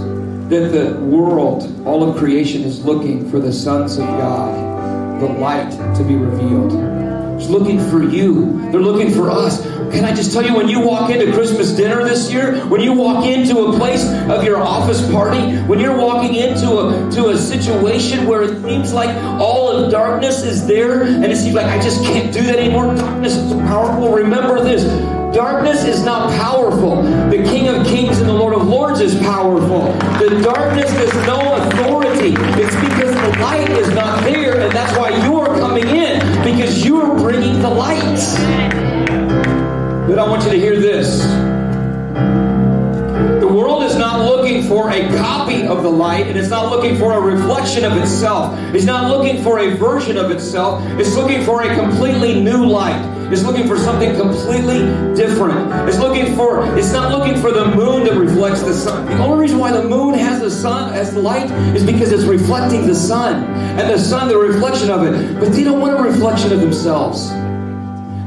that 0.50 0.72
the 0.72 1.00
world, 1.02 1.86
all 1.86 2.08
of 2.08 2.18
creation, 2.18 2.64
is 2.64 2.86
looking 2.86 3.30
for 3.30 3.40
the 3.40 3.52
sons 3.52 3.98
of 3.98 4.06
God, 4.06 5.22
the 5.22 5.28
light 5.28 5.72
to 5.96 6.04
be 6.04 6.16
revealed. 6.16 6.97
It's 7.38 7.50
looking 7.50 7.80
for 7.80 8.04
you. 8.04 8.60
They're 8.72 8.82
looking 8.82 9.14
for 9.14 9.30
us. 9.30 9.62
Can 9.92 10.04
I 10.04 10.14
just 10.14 10.34
tell 10.34 10.44
you, 10.44 10.56
when 10.56 10.68
you 10.68 10.80
walk 10.80 11.12
into 11.12 11.32
Christmas 11.34 11.72
dinner 11.72 12.04
this 12.04 12.32
year, 12.32 12.66
when 12.66 12.82
you 12.82 12.94
walk 12.94 13.26
into 13.26 13.68
a 13.68 13.78
place 13.78 14.04
of 14.28 14.44
your 14.44 14.58
office 14.58 15.08
party, 15.12 15.56
when 15.68 15.80
you're 15.80 15.98
walking 15.98 16.34
into 16.34 16.80
a 16.80 17.12
to 17.12 17.30
a 17.30 17.38
situation 17.38 18.26
where 18.26 18.42
it 18.42 18.62
seems 18.64 18.92
like 18.92 19.16
all 19.40 19.70
of 19.70 19.92
darkness 19.92 20.44
is 20.44 20.66
there, 20.66 21.04
and 21.04 21.26
it 21.26 21.38
seems 21.38 21.54
like 21.54 21.68
I 21.68 21.80
just 21.80 22.04
can't 22.04 22.34
do 22.34 22.42
that 22.42 22.58
anymore. 22.58 22.96
Darkness 22.96 23.36
is 23.36 23.54
powerful. 23.54 24.12
Remember 24.14 24.64
this. 24.64 24.84
Darkness 25.36 25.84
is 25.84 26.04
not 26.04 26.32
powerful. 26.40 27.04
The 27.30 27.44
King 27.44 27.68
of 27.68 27.86
Kings 27.86 28.18
and 28.20 28.28
the 28.28 28.34
Lord 28.34 28.56
of 28.56 28.68
Lords 28.68 29.00
is 29.00 29.14
powerful. 29.20 29.84
The 30.20 30.42
darkness 30.42 30.90
has 30.92 31.14
no 31.28 31.54
authority. 31.54 32.34
It's 32.60 32.76
because 32.76 33.14
the 33.14 33.40
light 33.42 33.70
is 33.70 33.90
not 33.94 34.24
there, 34.24 34.60
and 34.60 34.72
that's 34.72 34.98
why 34.98 35.10
you 35.24 35.47
the 37.62 37.70
light. 37.70 37.98
But 40.08 40.20
I 40.20 40.28
want 40.28 40.44
you 40.44 40.52
to 40.52 40.58
hear 40.58 40.80
this. 40.80 41.22
The 43.42 43.48
world 43.48 43.84
is 43.84 43.96
not 43.96 44.26
looking 44.26 44.64
for 44.64 44.90
a 44.90 45.08
copy 45.18 45.66
of 45.66 45.84
the 45.84 45.90
light, 45.90 46.28
and 46.28 46.38
it's 46.38 46.50
not 46.50 46.70
looking 46.70 46.98
for 46.98 47.14
a 47.14 47.20
reflection 47.20 47.84
of 47.84 47.98
itself. 47.98 48.58
It's 48.74 48.86
not 48.86 49.10
looking 49.10 49.44
for 49.44 49.60
a 49.60 49.76
version 49.76 50.18
of 50.18 50.32
itself. 50.32 50.84
It's 51.00 51.16
looking 51.16 51.44
for 51.44 51.64
a 51.64 51.76
completely 51.76 52.42
new 52.42 52.66
light. 52.66 53.02
It's 53.32 53.44
looking 53.44 53.68
for 53.68 53.78
something 53.78 54.16
completely 54.16 54.80
different. 55.14 55.90
It's 55.90 56.00
looking 56.00 56.36
for, 56.36 56.64
it's 56.78 56.94
not 56.94 57.12
looking 57.12 57.42
for 57.42 57.52
the 57.52 57.66
moon 57.76 58.06
that 58.06 58.14
reflects 58.14 58.62
the 58.62 58.74
sun. 58.74 59.06
The 59.06 59.18
only 59.18 59.42
reason 59.42 59.58
why 59.60 59.72
the 59.74 59.84
moon 59.84 60.14
has 60.14 60.40
the 60.40 60.52
sun 60.52 60.94
as 60.94 61.14
the 61.14 61.22
light 61.22 61.52
is 61.76 61.86
because 61.86 62.14
it's 62.14 62.24
reflecting 62.24 62.88
the 62.88 62.96
sun. 62.96 63.44
And 63.78 63.90
the 63.90 64.00
sun, 64.00 64.30
the 64.30 64.38
reflection 64.38 64.90
of 64.90 65.04
it. 65.04 65.40
But 65.40 65.52
they 65.52 65.66
don't 65.66 65.82
want 65.82 66.00
a 66.00 66.02
reflection 66.02 66.54
of 66.54 66.62
themselves. 66.62 67.30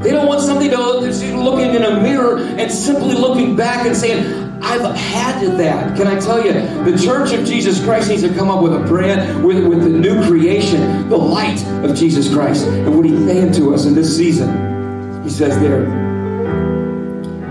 They 0.01 0.11
don't 0.11 0.27
want 0.27 0.41
something 0.41 0.69
to 0.69 0.77
look, 0.77 1.01
looking 1.01 1.75
in 1.75 1.83
a 1.83 2.01
mirror 2.01 2.37
and 2.37 2.71
simply 2.71 3.13
looking 3.15 3.55
back 3.55 3.85
and 3.85 3.95
saying, 3.95 4.49
I've 4.63 4.95
had 4.95 5.57
that. 5.57 5.97
Can 5.97 6.07
I 6.07 6.19
tell 6.19 6.43
you, 6.45 6.53
the 6.53 6.97
Church 7.03 7.33
of 7.33 7.45
Jesus 7.45 7.83
Christ 7.83 8.09
needs 8.09 8.21
to 8.21 8.33
come 8.33 8.49
up 8.49 8.61
with 8.61 8.73
a 8.73 8.79
brand, 8.79 9.43
with, 9.43 9.65
with 9.67 9.81
the 9.83 9.89
new 9.89 10.23
creation, 10.27 11.09
the 11.09 11.17
light 11.17 11.65
of 11.83 11.95
Jesus 11.95 12.31
Christ. 12.31 12.67
And 12.67 12.95
what 12.95 13.05
he's 13.05 13.25
saying 13.25 13.53
to 13.53 13.73
us 13.73 13.85
in 13.85 13.95
this 13.95 14.15
season, 14.15 15.23
he 15.23 15.29
says 15.29 15.59
there, 15.59 15.81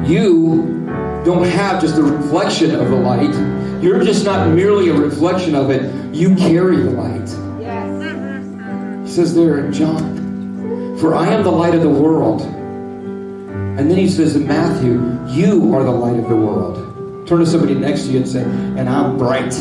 you 0.04 0.84
don't 1.24 1.44
have 1.44 1.80
just 1.80 1.96
a 1.98 2.02
reflection 2.02 2.74
of 2.74 2.88
the 2.90 2.96
light. 2.96 3.34
You're 3.82 4.02
just 4.04 4.24
not 4.24 4.48
merely 4.48 4.88
a 4.88 4.94
reflection 4.94 5.54
of 5.54 5.70
it. 5.70 6.14
You 6.14 6.34
carry 6.36 6.76
the 6.76 6.90
light. 6.90 7.28
Yes. 7.60 9.08
He 9.08 9.14
says 9.14 9.34
there 9.34 9.58
in 9.64 9.72
John, 9.72 10.19
For 11.00 11.14
I 11.14 11.28
am 11.28 11.42
the 11.42 11.50
light 11.50 11.74
of 11.74 11.80
the 11.80 11.88
world. 11.88 12.42
And 12.42 13.90
then 13.90 13.96
he 13.96 14.06
says 14.06 14.36
in 14.36 14.46
Matthew, 14.46 15.00
You 15.28 15.74
are 15.74 15.82
the 15.82 15.90
light 15.90 16.18
of 16.18 16.28
the 16.28 16.36
world. 16.36 17.26
Turn 17.26 17.38
to 17.38 17.46
somebody 17.46 17.74
next 17.74 18.02
to 18.02 18.10
you 18.10 18.18
and 18.18 18.28
say, 18.28 18.42
And 18.42 18.86
I'm 18.86 19.16
bright. 19.16 19.54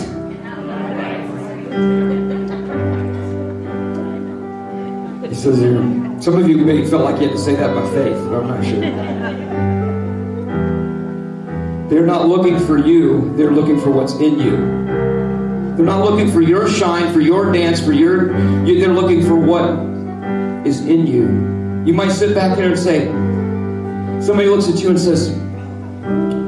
He 5.29 5.36
says 5.36 5.60
here, 5.60 5.77
some 6.19 6.38
of 6.38 6.50
you 6.50 6.58
may 6.58 6.86
felt 6.86 7.03
like 7.03 7.22
you 7.22 7.29
had 7.29 7.38
to 7.38 7.41
say 7.41 7.55
that 7.55 7.74
by 7.74 7.89
faith, 7.91 8.17
but 8.25 8.41
I'm 8.41 8.48
not 8.48 8.65
sure. 8.65 8.81
They're 11.89 12.05
not 12.05 12.27
looking 12.27 12.60
for 12.60 12.77
you, 12.77 13.34
they're 13.38 13.51
looking 13.51 13.79
for 13.79 13.91
what's 13.91 14.15
in 14.15 14.39
you. 14.39 14.58
They're 15.77 15.86
not 15.86 16.03
looking 16.03 16.29
for 16.29 16.41
your 16.41 16.67
shine, 16.67 17.13
for 17.13 17.22
your 17.22 17.50
dance, 17.53 17.79
for 17.79 17.93
your. 17.93 18.34
They're 18.65 18.89
looking 18.89 19.24
for 19.25 19.38
what 19.38 19.88
is 20.69 20.85
in 20.85 21.07
you. 21.07 21.25
You 21.85 21.93
might 21.93 22.11
sit 22.11 22.35
back 22.35 22.55
here 22.57 22.67
and 22.67 22.77
say, 22.77 23.07
somebody 24.21 24.47
looks 24.47 24.69
at 24.69 24.81
you 24.81 24.89
and 24.89 24.99
says, 24.99 25.31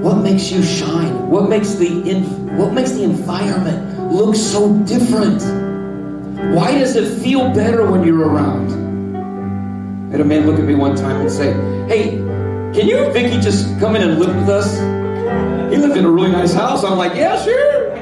what 0.05 0.17
makes 0.17 0.51
you 0.51 0.63
shine? 0.63 1.29
What 1.29 1.49
makes 1.49 1.75
the 1.75 1.89
what 2.57 2.73
makes 2.73 2.91
the 2.91 3.03
environment 3.03 4.11
look 4.11 4.35
so 4.35 4.73
different? 4.85 5.41
Why 6.55 6.71
does 6.71 6.95
it 6.95 7.21
feel 7.21 7.53
better 7.53 7.89
when 7.89 8.03
you're 8.03 8.27
around? 8.27 8.71
I 10.09 10.11
had 10.11 10.21
a 10.21 10.25
man 10.25 10.45
look 10.47 10.59
at 10.59 10.65
me 10.65 10.75
one 10.75 10.95
time 10.95 11.21
and 11.21 11.31
say, 11.31 11.53
"Hey, 11.87 12.17
can 12.73 12.87
you 12.87 12.97
and 12.97 13.13
Vicky 13.13 13.39
just 13.39 13.79
come 13.79 13.95
in 13.95 14.01
and 14.01 14.19
live 14.19 14.35
with 14.35 14.49
us?" 14.49 14.69
He 15.71 15.77
lived 15.77 15.95
in 15.97 16.05
a 16.05 16.09
really 16.09 16.31
nice 16.31 16.53
house. 16.53 16.83
I'm 16.83 16.97
like, 16.97 17.15
"Yeah, 17.15 17.37
sure. 17.41 17.95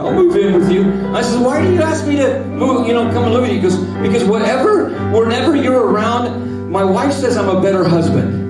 I'll 0.00 0.14
move 0.14 0.34
in 0.36 0.54
with 0.58 0.72
you." 0.72 0.82
I 1.14 1.20
said, 1.20 1.40
"Why 1.44 1.60
do 1.62 1.72
you 1.72 1.82
ask 1.82 2.06
me 2.06 2.16
to 2.16 2.42
move? 2.44 2.88
You 2.88 2.94
know, 2.94 3.04
come 3.12 3.24
and 3.24 3.34
live 3.34 3.42
with 3.42 3.52
you?" 3.52 3.60
Because 3.60 3.76
because 4.02 4.24
whatever, 4.24 4.95
whenever 5.12 5.56
you're 5.56 5.86
around, 5.86 6.70
my 6.70 6.84
wife 6.84 7.12
says 7.12 7.36
I'm 7.36 7.48
a 7.48 7.60
better 7.60 7.84
husband. 7.84 8.44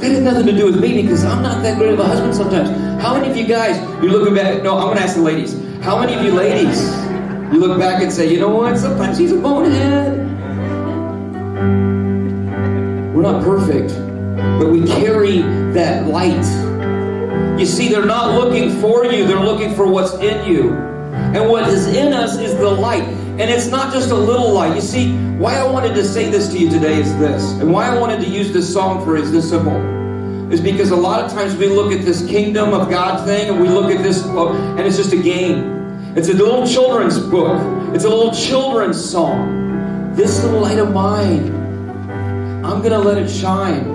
That 0.00 0.12
had 0.12 0.22
nothing 0.22 0.46
to 0.46 0.52
do 0.52 0.66
with 0.66 0.80
me 0.80 1.00
because 1.02 1.24
I'm 1.24 1.42
not 1.42 1.62
that 1.62 1.78
great 1.78 1.92
of 1.92 1.98
a 1.98 2.04
husband 2.04 2.34
sometimes. 2.34 2.68
How 3.02 3.14
many 3.14 3.30
of 3.30 3.36
you 3.36 3.46
guys, 3.46 3.78
you're 4.02 4.12
looking 4.12 4.34
back, 4.34 4.62
no, 4.62 4.76
I'm 4.76 4.86
going 4.86 4.98
to 4.98 5.02
ask 5.02 5.16
the 5.16 5.22
ladies. 5.22 5.54
How 5.82 5.98
many 5.98 6.14
of 6.14 6.22
you 6.22 6.32
ladies, 6.32 6.80
you 7.52 7.60
look 7.60 7.78
back 7.78 8.02
and 8.02 8.12
say, 8.12 8.30
you 8.30 8.38
know 8.38 8.50
what, 8.50 8.76
sometimes 8.78 9.16
he's 9.16 9.32
a 9.32 9.38
bonehead. 9.38 10.18
We're 13.14 13.22
not 13.22 13.42
perfect, 13.44 13.94
but 14.58 14.68
we 14.70 14.86
carry 14.86 15.38
that 15.72 16.06
light. 16.06 16.44
You 17.58 17.66
see, 17.66 17.88
they're 17.88 18.04
not 18.04 18.34
looking 18.34 18.80
for 18.80 19.06
you, 19.06 19.26
they're 19.26 19.40
looking 19.40 19.74
for 19.74 19.86
what's 19.86 20.14
in 20.14 20.46
you. 20.46 20.72
And 20.72 21.48
what 21.48 21.68
is 21.68 21.86
in 21.86 22.12
us 22.12 22.36
is 22.38 22.54
the 22.56 22.68
light. 22.68 23.23
And 23.36 23.50
it's 23.50 23.66
not 23.66 23.92
just 23.92 24.10
a 24.10 24.14
little 24.14 24.52
light. 24.52 24.76
You 24.76 24.80
see, 24.80 25.12
why 25.38 25.56
I 25.56 25.66
wanted 25.68 25.94
to 25.94 26.04
say 26.04 26.30
this 26.30 26.52
to 26.52 26.58
you 26.58 26.70
today 26.70 27.00
is 27.00 27.18
this, 27.18 27.42
and 27.60 27.72
why 27.72 27.88
I 27.88 27.98
wanted 27.98 28.20
to 28.20 28.28
use 28.28 28.52
this 28.52 28.72
song 28.72 29.04
for 29.04 29.16
is 29.16 29.32
this 29.32 29.50
simple, 29.50 29.76
is 30.52 30.60
because 30.60 30.92
a 30.92 30.96
lot 30.96 31.24
of 31.24 31.32
times 31.32 31.56
we 31.56 31.66
look 31.66 31.92
at 31.92 32.04
this 32.04 32.24
kingdom 32.28 32.72
of 32.72 32.88
God 32.88 33.26
thing 33.26 33.48
and 33.50 33.60
we 33.60 33.68
look 33.68 33.90
at 33.90 34.04
this, 34.04 34.24
and 34.24 34.80
it's 34.80 34.96
just 34.96 35.12
a 35.12 35.20
game. 35.20 36.16
It's 36.16 36.28
a 36.28 36.32
little 36.32 36.64
children's 36.64 37.18
book, 37.18 37.60
it's 37.92 38.04
a 38.04 38.08
little 38.08 38.32
children's 38.32 39.04
song. 39.04 40.14
This 40.14 40.44
little 40.44 40.60
light 40.60 40.78
of 40.78 40.92
mine, 40.92 41.52
I'm 42.64 42.82
going 42.82 42.92
to 42.92 43.00
let 43.00 43.18
it 43.18 43.28
shine. 43.28 43.92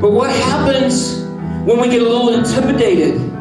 But 0.00 0.10
what 0.10 0.30
happens 0.30 1.22
when 1.64 1.78
we 1.80 1.88
get 1.88 2.02
a 2.02 2.08
little 2.08 2.34
intimidated? 2.34 3.31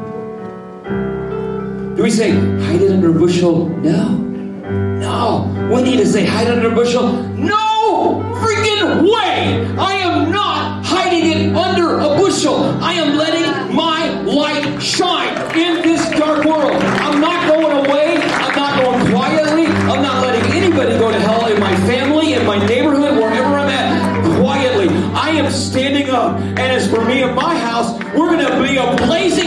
Do 2.02 2.06
we 2.06 2.10
say, 2.10 2.32
hide 2.32 2.82
it 2.82 2.90
under 2.90 3.12
a 3.12 3.14
bushel? 3.14 3.70
No. 3.70 4.18
No. 4.18 5.70
We 5.72 5.84
need 5.84 5.98
to 5.98 6.08
say, 6.08 6.26
hide 6.26 6.48
it 6.48 6.54
under 6.58 6.72
a 6.72 6.74
bushel? 6.74 7.14
No 7.38 8.24
freaking 8.42 9.04
way! 9.04 9.64
I 9.78 9.94
am 9.98 10.32
not 10.32 10.84
hiding 10.84 11.26
it 11.32 11.56
under 11.56 12.00
a 12.00 12.18
bushel. 12.18 12.56
I 12.82 12.94
am 12.94 13.16
letting 13.16 13.76
my 13.76 14.20
light 14.24 14.82
shine 14.82 15.38
in 15.56 15.84
this 15.84 16.10
dark 16.18 16.44
world. 16.44 16.74
I'm 16.74 17.22
not 17.22 17.48
going 17.48 17.86
away. 17.86 18.18
I'm 18.18 18.56
not 18.56 18.84
going 18.84 19.12
quietly. 19.12 19.68
I'm 19.68 20.02
not 20.02 20.26
letting 20.26 20.52
anybody 20.54 20.98
go 20.98 21.12
to 21.12 21.20
hell 21.20 21.54
in 21.54 21.60
my 21.60 21.76
family, 21.86 22.34
in 22.34 22.48
my 22.48 22.58
neighborhood, 22.66 23.16
wherever 23.16 23.56
I'm 23.56 23.70
at, 23.70 24.40
quietly. 24.40 24.88
I 25.14 25.30
am 25.30 25.52
standing 25.52 26.10
up. 26.10 26.40
And 26.40 26.60
as 26.60 26.90
for 26.90 27.06
me 27.06 27.22
and 27.22 27.36
my 27.36 27.56
house, 27.56 27.94
we're 28.16 28.36
going 28.36 28.48
to 28.48 28.60
be 28.68 28.78
a 28.78 28.96
blazing 29.06 29.41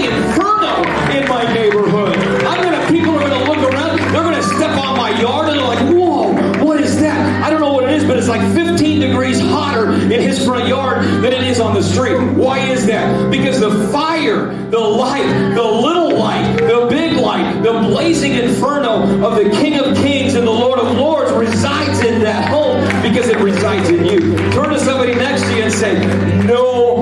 15 8.75 9.01
degrees 9.01 9.39
hotter 9.39 9.93
in 9.93 10.21
his 10.21 10.45
front 10.45 10.67
yard 10.67 11.05
than 11.05 11.33
it 11.33 11.45
is 11.45 11.61
on 11.61 11.75
the 11.75 11.83
street. 11.83 12.19
Why 12.33 12.59
is 12.59 12.87
that? 12.87 13.31
Because 13.31 13.61
the 13.61 13.71
fire, 13.93 14.53
the 14.71 14.81
light, 14.81 15.55
the 15.55 15.63
little 15.63 16.19
light, 16.19 16.57
the 16.57 16.89
big 16.91 17.17
light, 17.17 17.63
the 17.63 17.73
blazing 17.73 18.33
inferno 18.33 19.25
of 19.25 19.37
the 19.37 19.49
King 19.51 19.79
of 19.79 19.97
Kings 19.99 20.35
and 20.35 20.45
the 20.45 20.51
Lord 20.51 20.81
of 20.81 20.97
Lords 20.97 21.31
resides 21.31 22.01
in 22.01 22.21
that 22.23 22.49
home 22.49 22.83
because 23.01 23.29
it 23.29 23.39
resides 23.39 23.91
in 23.91 24.07
you. 24.07 24.37
Turn 24.51 24.71
to 24.71 24.81
somebody 24.81 25.15
next 25.15 25.43
to 25.43 25.57
you 25.57 25.63
and 25.63 25.73
say, 25.73 26.45
No 26.45 26.97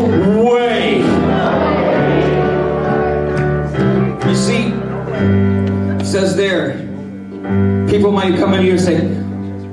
way. 0.45 0.99
You 4.29 4.37
see, 4.37 4.67
it 6.03 6.07
says 6.07 6.37
there, 6.37 6.75
people 7.89 8.13
might 8.13 8.37
come 8.37 8.53
in 8.53 8.63
here 8.63 8.73
and 8.73 8.81
say, 8.81 9.22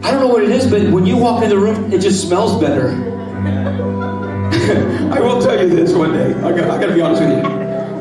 I 0.09 0.13
don't 0.13 0.21
know 0.21 0.27
what 0.27 0.41
it 0.41 0.49
is, 0.49 0.65
but 0.65 0.89
when 0.89 1.05
you 1.05 1.17
walk 1.17 1.43
in 1.43 1.49
the 1.49 1.59
room, 1.59 1.93
it 1.93 2.01
just 2.01 2.25
smells 2.25 2.59
better. 2.59 2.89
I 5.13 5.19
will 5.19 5.39
tell 5.39 5.61
you 5.61 5.69
this 5.69 5.93
one 5.93 6.13
day. 6.13 6.33
I 6.33 6.51
got, 6.51 6.71
I 6.71 6.81
got 6.81 6.87
to 6.87 6.95
be 6.95 7.01
honest 7.01 7.21
with 7.21 7.29
you. 7.29 7.43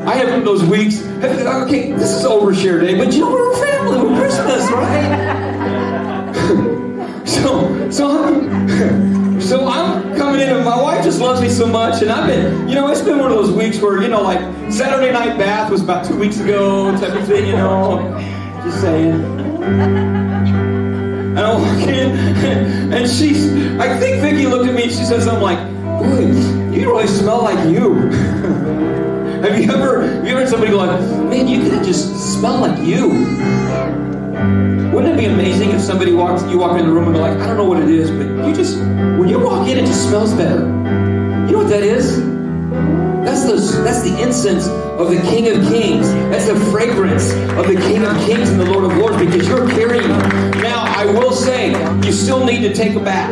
I 0.07 0.15
have 0.15 0.43
those 0.43 0.63
weeks. 0.63 1.05
Okay, 1.05 1.91
this 1.91 2.09
is 2.09 2.25
overshare 2.25 2.81
day, 2.81 2.95
eh, 2.95 2.97
but 2.97 3.13
you 3.13 3.19
know 3.19 3.29
we're 3.29 3.53
a 3.53 3.57
family. 3.57 4.09
We're 4.09 4.21
Christmas, 4.21 4.71
right? 4.71 6.33
so, 7.27 7.91
so 7.91 8.25
I'm, 8.25 9.39
so 9.41 9.67
I'm 9.67 10.17
coming 10.17 10.41
in, 10.41 10.49
and 10.49 10.65
my 10.65 10.81
wife 10.81 11.03
just 11.03 11.21
loves 11.21 11.41
me 11.41 11.49
so 11.49 11.67
much, 11.67 12.01
and 12.01 12.09
I've 12.09 12.25
been, 12.25 12.67
you 12.67 12.73
know, 12.73 12.87
it's 12.87 13.03
been 13.03 13.19
one 13.19 13.31
of 13.31 13.37
those 13.37 13.51
weeks 13.51 13.79
where, 13.79 14.01
you 14.01 14.07
know, 14.07 14.23
like 14.23 14.39
Saturday 14.71 15.11
night 15.11 15.37
bath 15.37 15.69
was 15.69 15.83
about 15.83 16.05
two 16.05 16.17
weeks 16.17 16.39
ago, 16.39 16.89
type 16.97 17.13
of 17.13 17.27
thing, 17.27 17.45
you 17.45 17.53
know. 17.53 18.17
Just 18.63 18.81
saying. 18.81 20.18
And 21.57 22.93
I 22.93 22.97
and 22.97 23.09
she's, 23.09 23.51
I 23.79 23.97
think 23.97 24.21
Vicky 24.21 24.45
looked 24.47 24.67
at 24.67 24.75
me 24.75 24.83
and 24.83 24.91
she 24.91 25.05
says, 25.05 25.27
I'm 25.27 25.41
like, 25.41 25.57
boy, 25.83 26.27
you 26.71 26.89
really 26.91 27.07
smell 27.07 27.43
like 27.43 27.69
you. 27.69 27.95
have 29.41 29.59
you 29.59 29.71
ever, 29.71 30.01
have 30.01 30.23
you 30.25 30.31
ever 30.31 30.39
heard 30.41 30.49
somebody 30.49 30.71
go 30.71 30.77
like, 30.77 30.99
man, 31.29 31.47
you 31.47 31.69
could 31.69 31.83
just 31.83 32.33
smell 32.33 32.59
like 32.59 32.79
you. 32.79 33.09
Wouldn't 34.93 35.13
it 35.13 35.17
be 35.17 35.25
amazing 35.25 35.71
if 35.71 35.81
somebody 35.81 36.13
walks, 36.13 36.43
you 36.43 36.59
walk 36.59 36.79
in 36.79 36.85
the 36.85 36.91
room 36.91 37.05
and 37.05 37.15
they're 37.15 37.21
like, 37.21 37.37
I 37.39 37.47
don't 37.47 37.57
know 37.57 37.65
what 37.65 37.81
it 37.81 37.89
is, 37.89 38.11
but 38.11 38.47
you 38.47 38.53
just, 38.53 38.77
when 38.77 39.27
you 39.27 39.39
walk 39.39 39.67
in, 39.67 39.77
it 39.77 39.85
just 39.85 40.07
smells 40.07 40.33
better. 40.33 40.59
You 40.59 41.53
know 41.53 41.57
what 41.59 41.69
that 41.69 41.83
is? 41.83 42.28
That's 43.29 43.45
the, 43.45 43.83
that's 43.83 44.01
the 44.01 44.19
incense 44.23 44.65
of 44.65 45.11
the 45.11 45.21
King 45.29 45.49
of 45.49 45.67
Kings. 45.67 46.11
That's 46.31 46.47
the 46.47 46.55
fragrance 46.71 47.31
of 47.31 47.67
the 47.67 47.75
King 47.75 48.03
of 48.03 48.17
Kings 48.25 48.49
and 48.49 48.59
the 48.59 48.65
Lord 48.65 48.91
of 48.91 48.97
Lords 48.97 49.17
because 49.17 49.47
you're 49.47 49.69
carrying 49.69 50.09
it. 50.09 50.55
Now, 50.63 50.83
I 50.87 51.05
will 51.05 51.31
say, 51.31 51.69
you 52.03 52.11
still 52.11 52.43
need 52.43 52.61
to 52.61 52.73
take 52.73 52.95
a 52.95 52.99
bath. 52.99 53.29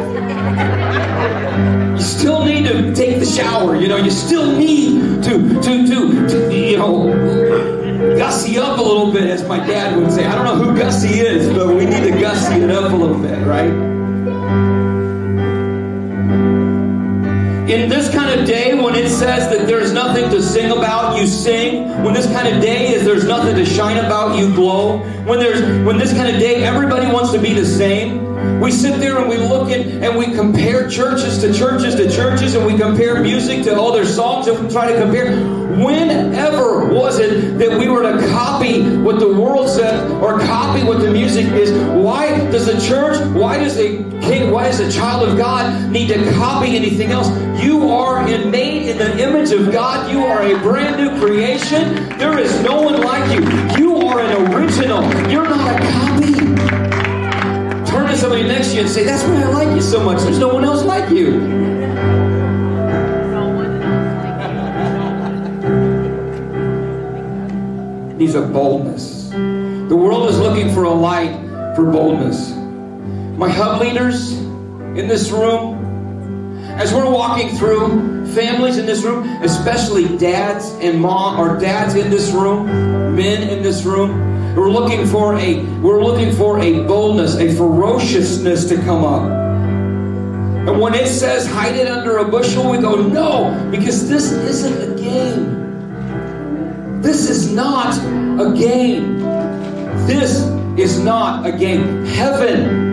You 1.97 2.03
still 2.03 2.45
need 2.45 2.67
to 2.67 2.93
take 2.93 3.19
the 3.19 3.25
shower. 3.25 3.75
You 3.75 3.87
know, 3.87 3.97
you 3.97 4.11
still 4.11 4.55
need 4.55 5.23
to, 5.23 5.61
to, 5.63 5.87
to, 5.87 6.27
to 6.29 6.55
you 6.55 6.77
know, 6.77 8.15
gussy 8.19 8.59
up 8.59 8.77
a 8.77 8.81
little 8.83 9.11
bit, 9.11 9.23
as 9.23 9.47
my 9.47 9.57
dad 9.57 9.97
would 9.97 10.11
say. 10.11 10.25
I 10.25 10.35
don't 10.35 10.45
know 10.45 10.63
who 10.63 10.77
gussy 10.77 11.21
is, 11.21 11.51
but 11.57 11.69
we 11.69 11.85
need 11.87 12.03
to 12.03 12.11
gussy 12.11 12.61
it 12.61 12.69
up 12.69 12.93
a 12.93 12.95
little 12.95 13.19
bit, 13.19 13.39
right? 13.47 13.97
in 17.69 17.89
this 17.89 18.09
kind 18.13 18.39
of 18.39 18.47
day 18.47 18.66
it 19.07 19.11
says 19.11 19.49
that 19.49 19.65
there's 19.65 19.93
nothing 19.93 20.29
to 20.29 20.43
sing 20.43 20.69
about 20.69 21.17
you 21.17 21.25
sing 21.25 21.87
when 22.03 22.13
this 22.13 22.25
kind 22.25 22.53
of 22.53 22.61
day 22.61 22.93
is 22.93 23.05
there's 23.05 23.23
nothing 23.23 23.55
to 23.55 23.65
shine 23.65 24.03
about 24.05 24.37
you 24.37 24.53
glow 24.53 24.97
when 25.23 25.39
there's 25.39 25.61
when 25.85 25.97
this 25.97 26.11
kind 26.11 26.27
of 26.27 26.41
day 26.41 26.55
everybody 26.55 27.09
wants 27.09 27.31
to 27.31 27.39
be 27.39 27.53
the 27.53 27.65
same 27.65 28.27
we 28.59 28.71
sit 28.71 28.99
there 28.99 29.17
and 29.17 29.29
we 29.29 29.37
look 29.37 29.69
at 29.69 29.79
and 29.79 30.17
we 30.17 30.25
compare 30.33 30.89
churches 30.89 31.37
to 31.39 31.53
churches 31.53 31.95
to 31.95 32.09
churches 32.09 32.55
and 32.55 32.65
we 32.65 32.77
compare 32.77 33.21
music 33.21 33.63
to 33.63 33.79
other 33.79 34.05
songs 34.05 34.47
and 34.47 34.63
we 34.63 34.71
try 34.71 34.91
to 34.91 34.99
compare. 34.99 35.31
Whenever 35.77 36.85
was 36.91 37.19
it 37.19 37.57
that 37.59 37.77
we 37.77 37.87
were 37.87 38.01
to 38.01 38.27
copy 38.29 38.97
what 38.97 39.19
the 39.19 39.27
world 39.27 39.69
said 39.69 40.11
or 40.21 40.39
copy 40.39 40.83
what 40.83 40.99
the 40.99 41.11
music 41.11 41.45
is? 41.47 41.71
Why 42.03 42.35
does 42.51 42.65
the 42.65 42.79
church, 42.81 43.19
why 43.35 43.59
does 43.59 43.77
a 43.77 44.03
king, 44.27 44.51
why 44.51 44.65
does 44.65 44.79
a 44.79 44.91
child 44.91 45.27
of 45.27 45.37
God 45.37 45.91
need 45.91 46.07
to 46.09 46.31
copy 46.33 46.75
anything 46.75 47.11
else? 47.11 47.29
You 47.61 47.89
are 47.89 48.27
in, 48.27 48.51
made 48.51 48.89
in 48.89 48.97
the 48.97 49.21
image 49.21 49.51
of 49.51 49.71
God. 49.71 50.11
You 50.11 50.25
are 50.25 50.43
a 50.43 50.57
brand 50.59 50.97
new 50.97 51.19
creation. 51.19 51.95
There 52.17 52.37
is 52.37 52.61
no 52.61 52.81
one 52.81 53.01
like 53.01 53.31
you. 53.33 53.41
You 53.81 53.95
are 54.07 54.19
an 54.19 54.53
original. 54.53 55.03
You're 55.31 55.49
not 55.49 55.75
a 55.75 55.91
copy 55.91 56.87
turn 57.97 58.07
to 58.07 58.17
somebody 58.17 58.43
next 58.43 58.69
to 58.69 58.75
you 58.75 58.81
and 58.81 58.89
say, 58.89 59.03
That's 59.03 59.23
why 59.23 59.41
I 59.41 59.47
like 59.47 59.75
you 59.75 59.81
so 59.81 60.03
much. 60.03 60.21
There's 60.21 60.39
no 60.39 60.53
one 60.53 60.63
else 60.63 60.83
like 60.83 61.09
you. 61.09 61.39
Needs 68.17 68.35
a 68.35 68.41
boldness. 68.41 69.29
The 69.29 69.95
world 69.95 70.29
is 70.29 70.39
looking 70.39 70.73
for 70.73 70.83
a 70.83 70.93
light 70.93 71.33
for 71.75 71.85
boldness. 71.91 72.56
My 73.37 73.49
hub 73.49 73.79
leaders 73.79 74.31
in 74.31 75.07
this 75.07 75.29
room, 75.29 76.57
as 76.79 76.91
we're 76.91 77.07
walking 77.07 77.55
through, 77.55 78.25
families 78.33 78.79
in 78.79 78.87
this 78.87 79.03
room, 79.03 79.27
especially 79.43 80.17
dads 80.17 80.71
and 80.81 80.99
mom 80.99 81.39
or 81.39 81.59
dads 81.59 81.93
in 81.93 82.09
this 82.09 82.31
room, 82.31 82.65
men 83.15 83.47
in 83.47 83.61
this 83.61 83.83
room, 83.83 84.55
we're 84.55 84.71
looking 84.71 85.05
for 85.05 85.35
a 85.35 85.63
we're 85.81 86.03
looking 86.03 86.33
for 86.33 86.57
a 86.57 86.83
boldness, 86.87 87.35
a 87.35 87.55
ferociousness 87.55 88.67
to 88.69 88.75
come 88.77 89.03
up. 89.03 89.29
And 90.67 90.81
when 90.81 90.95
it 90.95 91.07
says 91.07 91.45
hide 91.45 91.75
it 91.75 91.87
under 91.87 92.17
a 92.17 92.25
bushel, 92.25 92.71
we 92.71 92.79
go, 92.79 92.95
no, 92.95 93.69
because 93.69 94.09
this 94.09 94.31
isn't 94.31 94.93
a 94.93 94.99
game. 94.99 97.03
This 97.03 97.29
is 97.29 97.53
not 97.53 97.95
a 98.41 98.51
game. 98.57 99.19
This 100.07 100.39
is 100.75 100.99
not 100.99 101.45
a 101.45 101.51
game. 101.51 102.03
Heaven. 102.03 102.86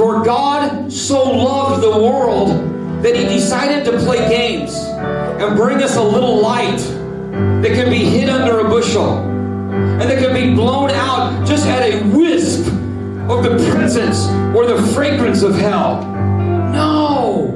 For 0.00 0.24
God 0.24 0.90
so 0.90 1.30
loved 1.30 1.82
the 1.82 1.90
world 1.90 2.48
that 3.02 3.14
he 3.14 3.26
decided 3.26 3.84
to 3.84 3.98
play 3.98 4.16
games 4.30 4.74
and 4.74 5.54
bring 5.54 5.82
us 5.82 5.96
a 5.96 6.02
little 6.02 6.40
light 6.40 6.78
that 7.60 7.72
can 7.74 7.90
be 7.90 7.98
hid 7.98 8.30
under 8.30 8.60
a 8.60 8.64
bushel 8.64 9.18
and 9.18 10.00
that 10.00 10.18
can 10.18 10.32
be 10.32 10.54
blown 10.54 10.88
out 10.92 11.46
just 11.46 11.66
at 11.66 11.82
a 11.82 12.02
wisp 12.16 12.66
of 13.28 13.42
the 13.44 13.62
presence 13.70 14.26
or 14.56 14.64
the 14.64 14.82
fragrance 14.94 15.42
of 15.42 15.54
hell. 15.54 16.02
No. 16.72 17.54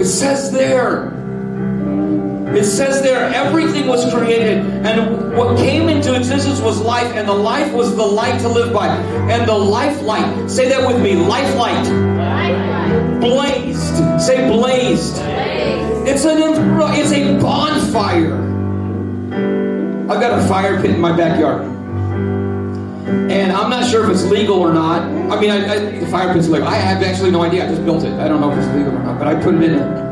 It 0.00 0.06
says 0.06 0.50
there. 0.50 1.11
It 2.56 2.64
says 2.64 3.02
there, 3.02 3.32
everything 3.34 3.86
was 3.86 4.12
created, 4.12 4.58
and 4.58 5.36
what 5.36 5.56
came 5.56 5.88
into 5.88 6.14
existence 6.14 6.60
was 6.60 6.80
life, 6.80 7.12
and 7.14 7.26
the 7.26 7.34
life 7.34 7.72
was 7.72 7.96
the 7.96 8.04
light 8.04 8.40
to 8.42 8.48
live 8.48 8.72
by. 8.72 8.88
And 8.88 9.48
the 9.48 9.56
life 9.56 10.02
light, 10.02 10.50
say 10.50 10.68
that 10.68 10.86
with 10.86 11.00
me, 11.02 11.16
life 11.16 11.56
light. 11.56 11.84
Blazed. 13.20 14.20
Say 14.20 14.48
blazed. 14.50 15.16
It's 16.06 16.24
an 16.24 16.38
it's 16.94 17.12
a 17.12 17.38
bonfire. 17.40 18.36
I've 20.10 20.20
got 20.20 20.38
a 20.38 20.46
fire 20.46 20.80
pit 20.80 20.90
in 20.90 21.00
my 21.00 21.16
backyard. 21.16 21.62
And 23.30 23.50
I'm 23.50 23.70
not 23.70 23.88
sure 23.88 24.04
if 24.04 24.10
it's 24.10 24.24
legal 24.24 24.58
or 24.58 24.74
not. 24.74 25.02
I 25.02 25.40
mean, 25.40 25.50
I, 25.50 25.72
I, 25.72 25.98
the 26.00 26.06
fire 26.06 26.32
pit's 26.34 26.48
legal. 26.48 26.68
I 26.68 26.74
have 26.74 27.02
actually 27.02 27.30
no 27.30 27.42
idea. 27.42 27.64
I 27.64 27.68
just 27.68 27.84
built 27.84 28.04
it. 28.04 28.12
I 28.20 28.28
don't 28.28 28.40
know 28.40 28.52
if 28.52 28.58
it's 28.58 28.66
legal 28.74 28.94
or 28.94 29.02
not, 29.02 29.18
but 29.18 29.26
I 29.26 29.42
put 29.42 29.54
it 29.54 29.62
in. 29.62 30.11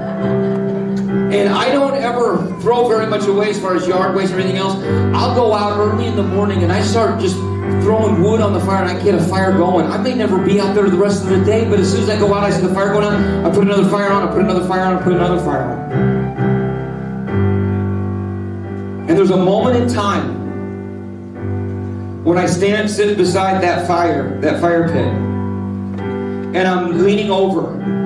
And 1.31 1.49
I 1.49 1.71
don't 1.71 1.95
ever 1.95 2.45
throw 2.61 2.88
very 2.88 3.07
much 3.07 3.25
away 3.29 3.51
as 3.51 3.61
far 3.61 3.77
as 3.77 3.87
yard 3.87 4.16
waste 4.16 4.33
or 4.33 4.40
anything 4.40 4.57
else. 4.57 4.75
I'll 5.14 5.33
go 5.37 5.55
out 5.55 5.79
early 5.79 6.07
in 6.07 6.16
the 6.16 6.25
morning 6.25 6.64
and 6.64 6.73
I 6.73 6.83
start 6.83 7.21
just 7.21 7.37
throwing 7.85 8.21
wood 8.21 8.40
on 8.40 8.53
the 8.53 8.59
fire 8.59 8.83
and 8.83 8.99
I 8.99 9.01
get 9.01 9.14
a 9.14 9.23
fire 9.23 9.53
going. 9.53 9.87
I 9.87 9.97
may 9.99 10.12
never 10.12 10.45
be 10.45 10.59
out 10.61 10.75
there 10.75 10.90
the 10.90 10.97
rest 10.97 11.23
of 11.23 11.31
the 11.31 11.45
day, 11.45 11.71
but 11.71 11.79
as 11.79 11.93
soon 11.93 12.03
as 12.03 12.09
I 12.09 12.19
go 12.19 12.35
out, 12.35 12.43
I 12.43 12.51
see 12.51 12.66
the 12.66 12.75
fire 12.75 12.93
going 12.93 13.05
on. 13.05 13.47
I 13.47 13.51
put 13.51 13.62
another 13.62 13.88
fire 13.88 14.11
on, 14.11 14.29
I 14.29 14.33
put 14.33 14.40
another 14.40 14.66
fire 14.66 14.81
on, 14.81 14.97
I 14.97 15.03
put 15.03 15.12
another 15.12 15.38
fire 15.38 15.62
on. 15.62 15.93
And 19.09 19.16
there's 19.16 19.31
a 19.31 19.37
moment 19.37 19.77
in 19.77 19.88
time 19.88 20.40
when 22.25 22.38
I 22.38 22.47
stand 22.47 22.90
sitting 22.90 23.16
beside 23.16 23.62
that 23.62 23.87
fire, 23.87 24.40
that 24.40 24.61
fire 24.61 24.88
pit, 24.88 24.97
and 26.57 26.66
I'm 26.66 27.05
leaning 27.05 27.31
over. 27.31 28.00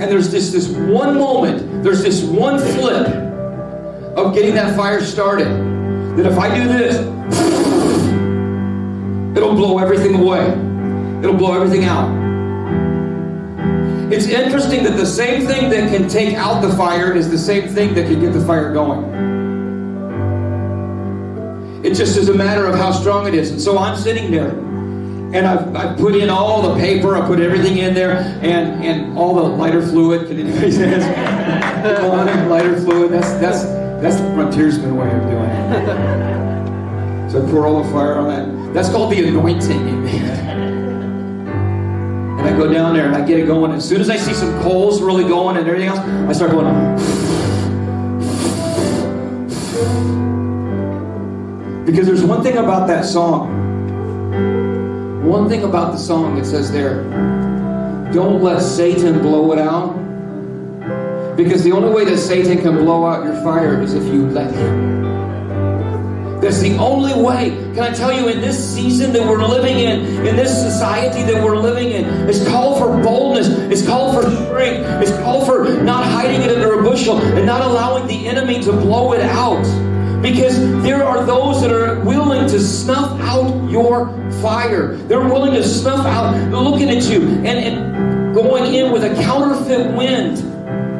And 0.00 0.10
there's 0.10 0.30
just 0.30 0.52
this 0.52 0.68
one 0.68 1.18
moment, 1.18 1.82
there's 1.82 2.02
this 2.02 2.22
one 2.22 2.60
flip 2.60 3.08
of 4.16 4.32
getting 4.32 4.54
that 4.54 4.76
fire 4.76 5.00
started. 5.02 5.48
That 6.16 6.26
if 6.26 6.38
I 6.38 6.54
do 6.54 6.68
this, 6.68 6.96
it'll 9.36 9.54
blow 9.54 9.78
everything 9.78 10.14
away. 10.14 10.46
It'll 11.18 11.36
blow 11.36 11.54
everything 11.60 11.84
out. 11.84 12.08
It's 14.12 14.26
interesting 14.26 14.84
that 14.84 14.96
the 14.96 15.04
same 15.04 15.46
thing 15.46 15.68
that 15.70 15.90
can 15.90 16.08
take 16.08 16.34
out 16.36 16.62
the 16.62 16.72
fire 16.76 17.12
is 17.12 17.28
the 17.28 17.38
same 17.38 17.68
thing 17.68 17.94
that 17.94 18.06
can 18.06 18.20
get 18.20 18.32
the 18.32 18.40
fire 18.44 18.72
going. 18.72 19.04
It 21.84 21.94
just 21.94 22.16
is 22.16 22.28
a 22.28 22.34
matter 22.34 22.66
of 22.66 22.76
how 22.76 22.92
strong 22.92 23.26
it 23.26 23.34
is. 23.34 23.50
And 23.50 23.60
so 23.60 23.78
I'm 23.78 23.96
sitting 23.96 24.30
there. 24.30 24.67
And 25.34 25.46
I've, 25.46 25.76
I've 25.76 25.98
put 25.98 26.14
in 26.14 26.30
all 26.30 26.62
the 26.62 26.74
paper, 26.80 27.14
I 27.14 27.26
put 27.26 27.38
everything 27.38 27.76
in 27.78 27.92
there, 27.92 28.12
and, 28.40 28.82
and 28.82 29.18
all 29.18 29.34
the 29.34 29.42
lighter 29.42 29.82
fluid. 29.82 30.26
Can 30.26 30.38
anybody 30.40 30.70
say 30.70 30.88
this? 30.88 32.48
lighter 32.48 32.80
fluid. 32.80 33.12
That's 33.12 33.30
that's 33.34 33.64
that's 34.00 34.16
the 34.16 34.32
frontiersman 34.34 34.96
way 34.96 35.10
of 35.10 35.22
doing 35.24 35.50
it. 35.50 37.30
So 37.30 37.46
I 37.46 37.50
pour 37.50 37.66
all 37.66 37.82
the 37.82 37.90
fire 37.90 38.14
on 38.14 38.28
that. 38.28 38.72
That's 38.72 38.88
called 38.88 39.12
the 39.12 39.28
anointing, 39.28 39.70
amen. 39.70 41.48
And 42.38 42.40
I 42.40 42.56
go 42.56 42.72
down 42.72 42.94
there 42.94 43.06
and 43.06 43.14
I 43.14 43.26
get 43.26 43.38
it 43.38 43.46
going. 43.46 43.72
As 43.72 43.86
soon 43.86 44.00
as 44.00 44.08
I 44.08 44.16
see 44.16 44.32
some 44.32 44.58
coals 44.62 45.02
really 45.02 45.24
going 45.24 45.58
and 45.58 45.68
everything 45.68 45.88
else, 45.88 45.98
I 45.98 46.32
start 46.32 46.52
going. 46.52 46.96
Because 51.84 52.06
there's 52.06 52.24
one 52.24 52.42
thing 52.42 52.56
about 52.56 52.86
that 52.88 53.04
song. 53.04 53.67
One 55.28 55.46
thing 55.46 55.62
about 55.62 55.92
the 55.92 55.98
song, 55.98 56.38
it 56.38 56.46
says 56.46 56.72
there, 56.72 57.02
don't 58.14 58.42
let 58.42 58.62
Satan 58.62 59.18
blow 59.18 59.52
it 59.52 59.58
out. 59.58 59.92
Because 61.36 61.62
the 61.62 61.72
only 61.72 61.90
way 61.90 62.06
that 62.06 62.16
Satan 62.16 62.56
can 62.62 62.76
blow 62.76 63.04
out 63.04 63.26
your 63.26 63.34
fire 63.42 63.78
is 63.82 63.92
if 63.92 64.04
you 64.04 64.26
let 64.30 64.54
him. 64.54 66.40
That's 66.40 66.60
the 66.60 66.78
only 66.78 67.12
way. 67.12 67.50
Can 67.74 67.80
I 67.80 67.92
tell 67.92 68.10
you, 68.10 68.28
in 68.28 68.40
this 68.40 68.74
season 68.74 69.12
that 69.12 69.28
we're 69.28 69.44
living 69.44 69.80
in, 69.80 70.26
in 70.26 70.34
this 70.34 70.50
society 70.50 71.22
that 71.30 71.44
we're 71.44 71.58
living 71.58 71.90
in, 71.90 72.06
it's 72.26 72.48
called 72.48 72.78
for 72.78 72.88
boldness, 73.02 73.48
it's 73.48 73.86
called 73.86 74.14
for 74.14 74.30
strength, 74.30 74.86
it's 75.02 75.12
called 75.18 75.46
for 75.46 75.82
not 75.82 76.06
hiding 76.06 76.40
it 76.40 76.50
under 76.50 76.80
a 76.80 76.82
bushel 76.82 77.18
and 77.18 77.44
not 77.44 77.60
allowing 77.60 78.06
the 78.06 78.26
enemy 78.26 78.62
to 78.62 78.72
blow 78.72 79.12
it 79.12 79.20
out. 79.20 79.66
Because 80.22 80.58
there 80.82 81.04
are 81.04 81.24
those 81.24 81.60
that 81.62 81.70
are 81.70 82.00
willing 82.00 82.48
to 82.48 82.60
snuff 82.60 83.20
out 83.20 83.70
your 83.70 84.08
fire. 84.42 84.96
They're 84.96 85.20
willing 85.20 85.52
to 85.52 85.62
snuff 85.62 86.04
out 86.04 86.34
looking 86.50 86.90
at 86.90 87.04
you 87.04 87.22
and, 87.22 87.46
and 87.46 88.34
going 88.34 88.74
in 88.74 88.92
with 88.92 89.04
a 89.04 89.14
counterfeit 89.22 89.96
wind. 89.96 90.57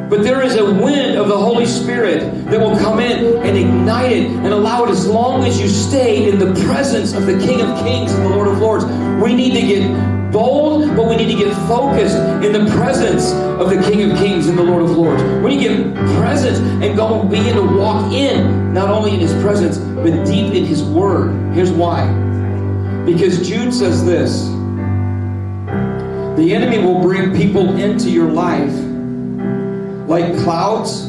But 0.09 0.23
there 0.23 0.41
is 0.41 0.55
a 0.55 0.65
wind 0.65 1.19
of 1.19 1.27
the 1.27 1.37
Holy 1.37 1.67
Spirit 1.67 2.45
that 2.45 2.59
will 2.59 2.75
come 2.79 2.99
in 2.99 3.37
and 3.45 3.55
ignite 3.55 4.11
it 4.11 4.25
and 4.25 4.47
allow 4.47 4.83
it 4.85 4.89
as 4.89 5.05
long 5.05 5.45
as 5.45 5.61
you 5.61 5.67
stay 5.67 6.27
in 6.27 6.39
the 6.39 6.51
presence 6.65 7.13
of 7.13 7.27
the 7.27 7.37
King 7.37 7.61
of 7.61 7.77
Kings 7.85 8.11
and 8.11 8.25
the 8.25 8.29
Lord 8.29 8.47
of 8.47 8.57
Lords. 8.57 8.85
We 9.23 9.35
need 9.35 9.53
to 9.53 9.61
get 9.61 10.31
bold, 10.31 10.95
but 10.95 11.07
we 11.07 11.15
need 11.15 11.31
to 11.31 11.37
get 11.37 11.53
focused 11.67 12.17
in 12.43 12.53
the 12.53 12.71
presence 12.71 13.31
of 13.61 13.69
the 13.69 13.79
King 13.87 14.09
of 14.09 14.17
Kings 14.17 14.47
and 14.47 14.57
the 14.57 14.63
Lord 14.63 14.81
of 14.81 14.97
Lords. 14.97 15.21
We 15.43 15.55
need 15.55 15.67
to 15.67 15.75
get 15.75 15.95
presence 16.17 16.57
and 16.57 16.97
go 16.97 17.21
and 17.21 17.29
begin 17.29 17.55
to 17.57 17.77
walk 17.77 18.11
in, 18.11 18.73
not 18.73 18.89
only 18.89 19.13
in 19.13 19.19
His 19.19 19.33
presence, 19.43 19.77
but 19.77 20.25
deep 20.25 20.55
in 20.55 20.65
His 20.65 20.81
Word. 20.81 21.53
Here's 21.53 21.71
why. 21.71 22.07
Because 23.05 23.47
Jude 23.47 23.71
says 23.71 24.03
this 24.03 24.47
the 26.35 26.55
enemy 26.55 26.79
will 26.79 27.01
bring 27.01 27.35
people 27.35 27.75
into 27.77 28.09
your 28.09 28.31
life 28.31 28.88
like 30.09 30.35
clouds 30.39 31.05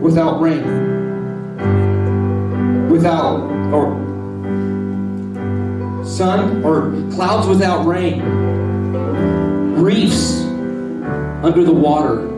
without 0.00 0.40
rain. 0.40 0.62
Without, 2.88 3.40
or 3.74 4.00
sun, 6.06 6.64
or 6.64 6.92
clouds 7.12 7.48
without 7.48 7.84
rain. 7.84 8.22
Reefs 9.74 10.42
under 11.42 11.64
the 11.64 11.72
water. 11.72 12.28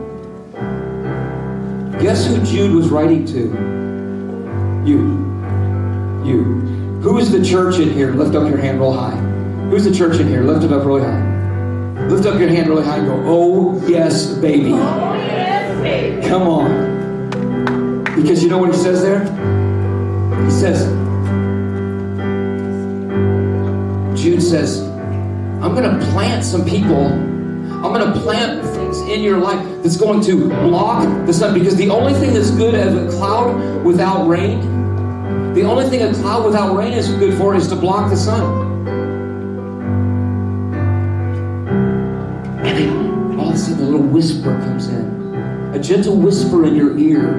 Guess 2.01 2.27
who 2.27 2.43
Jude 2.47 2.75
was 2.75 2.89
writing 2.89 3.27
to? 3.27 3.51
You. 4.89 5.23
You. 6.25 6.45
Who 7.03 7.19
is 7.19 7.31
the 7.31 7.45
church 7.45 7.79
in 7.79 7.91
here? 7.91 8.13
Lift 8.13 8.35
up 8.35 8.49
your 8.49 8.57
hand 8.59 8.81
real 8.81 8.95
high. 8.95 9.17
Who's 9.69 9.85
the 9.85 9.95
church 9.95 10.19
in 10.19 10.29
here? 10.29 10.43
Lift 10.43 10.65
it 10.65 10.73
up 10.73 10.87
really 10.87 11.03
high. 11.03 12.07
Lift 12.09 12.25
up 12.25 12.41
your 12.41 12.49
hand 12.49 12.71
really 12.71 12.85
high 12.85 12.99
and 12.99 13.07
go, 13.07 13.23
oh, 13.27 13.87
yes, 13.87 14.33
baby. 14.35 14.73
Come 16.29 16.49
on. 16.49 18.03
Because 18.17 18.43
you 18.43 18.49
know 18.49 18.59
what 18.59 18.75
he 18.75 18.77
says 18.77 19.03
there? 19.03 19.21
He 20.45 20.51
says, 20.51 20.87
Jude 24.21 24.43
says, 24.43 24.81
I'm 25.61 25.75
going 25.75 25.85
to 25.89 26.07
plant 26.07 26.45
some 26.45 26.65
people. 26.65 27.07
I'm 27.07 27.93
going 27.93 28.13
to 28.13 28.21
plant 28.21 28.65
things 28.75 29.01
in 29.03 29.23
your 29.23 29.39
life 29.39 29.65
that's 29.83 29.97
going 29.97 30.23
to 30.23 30.49
block 30.49 31.27
the 31.27 31.33
sun. 31.33 31.55
Because 31.55 31.77
the 31.77 31.91
only 31.91 32.15
thing 32.15 32.35
that's 32.35 32.51
good 32.51 32.75
as 32.75 32.95
a 32.95 33.17
cloud 33.17 33.85
without 33.85 34.27
rain, 34.27 34.61
the 35.55 35.63
only 35.63 35.89
thing 35.89 36.03
a 36.03 36.13
cloud 36.15 36.45
without 36.45 36.75
rain 36.75 36.93
is 36.93 37.09
good 37.09 37.37
for 37.39 37.55
is 37.55 37.69
to 37.69 37.77
block 37.77 38.11
the 38.11 38.17
sun. 38.17 38.89
And 42.65 42.79
then 42.79 43.39
all 43.39 43.51
of 43.51 43.55
a 43.55 43.59
sudden 43.59 43.83
a 43.85 43.89
little 43.89 44.07
whisper 44.07 44.59
comes 44.61 44.89
in 44.89 45.26
a 45.77 45.79
gentle 45.79 46.17
whisper 46.17 46.65
in 46.65 46.75
your 46.75 46.97
ear, 46.97 47.33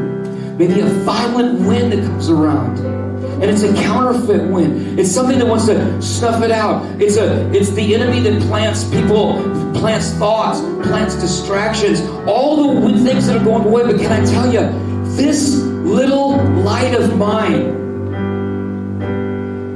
maybe 0.59 0.79
a 0.79 0.85
violent 0.85 1.59
wind 1.61 1.91
that 1.91 2.05
comes 2.05 2.29
around. 2.29 2.77
And 3.41 3.45
it's 3.45 3.63
a 3.63 3.73
counterfeit 3.73 4.47
wind. 4.51 4.99
It's 4.99 5.11
something 5.11 5.39
that 5.39 5.47
wants 5.47 5.65
to 5.65 6.01
snuff 6.01 6.43
it 6.43 6.51
out. 6.51 6.85
It's 7.01 7.17
a 7.17 7.49
it's 7.51 7.71
the 7.71 7.95
enemy 7.95 8.19
that 8.21 8.39
plants 8.43 8.83
people, 8.89 9.33
plants 9.73 10.11
thoughts, 10.13 10.59
plants 10.87 11.15
distractions, 11.15 11.99
all 12.27 12.79
the 12.79 13.03
things 13.03 13.25
that 13.25 13.41
are 13.41 13.43
going 13.43 13.65
away. 13.65 13.83
But 13.83 13.99
can 13.99 14.11
I 14.11 14.23
tell 14.25 14.51
you, 14.53 14.61
this 15.15 15.55
little 15.63 16.37
light 16.61 16.93
of 16.93 17.17
mine, 17.17 17.73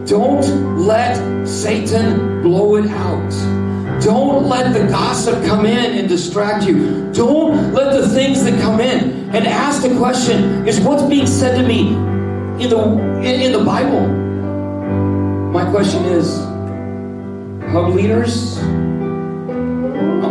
don't 0.05 0.77
let 0.77 1.47
Satan 1.47 2.43
blow 2.43 2.75
it 2.75 2.85
out. 2.87 3.60
Don't 4.01 4.49
let 4.49 4.73
the 4.73 4.87
gossip 4.87 5.45
come 5.45 5.65
in 5.65 5.97
and 5.97 6.09
distract 6.09 6.65
you. 6.65 7.11
Don't 7.13 7.71
let 7.73 7.93
the 7.93 8.07
things 8.09 8.43
that 8.43 8.59
come 8.59 8.79
in 8.79 9.29
and 9.35 9.45
ask 9.45 9.83
the 9.83 9.95
question 9.97 10.67
is 10.67 10.79
what's 10.79 11.03
being 11.03 11.27
said 11.27 11.61
to 11.61 11.67
me 11.67 11.89
in 12.63 12.69
the 12.69 12.81
in, 13.19 13.41
in 13.41 13.51
the 13.51 13.63
Bible? 13.63 14.07
My 15.51 15.69
question 15.69 16.03
is, 16.05 16.37
hub 17.71 17.93
leaders? 17.93 18.59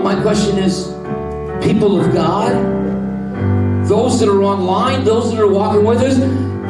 My 0.03 0.21
question 0.21 0.59
is, 0.59 0.87
people 1.63 2.01
of 2.01 2.13
God, 2.13 2.53
those 3.87 4.19
that 4.19 4.29
are 4.29 4.43
online, 4.43 5.05
those 5.05 5.31
that 5.31 5.41
are 5.41 5.47
walking 5.47 5.85
with 5.85 6.01
us, 6.01 6.19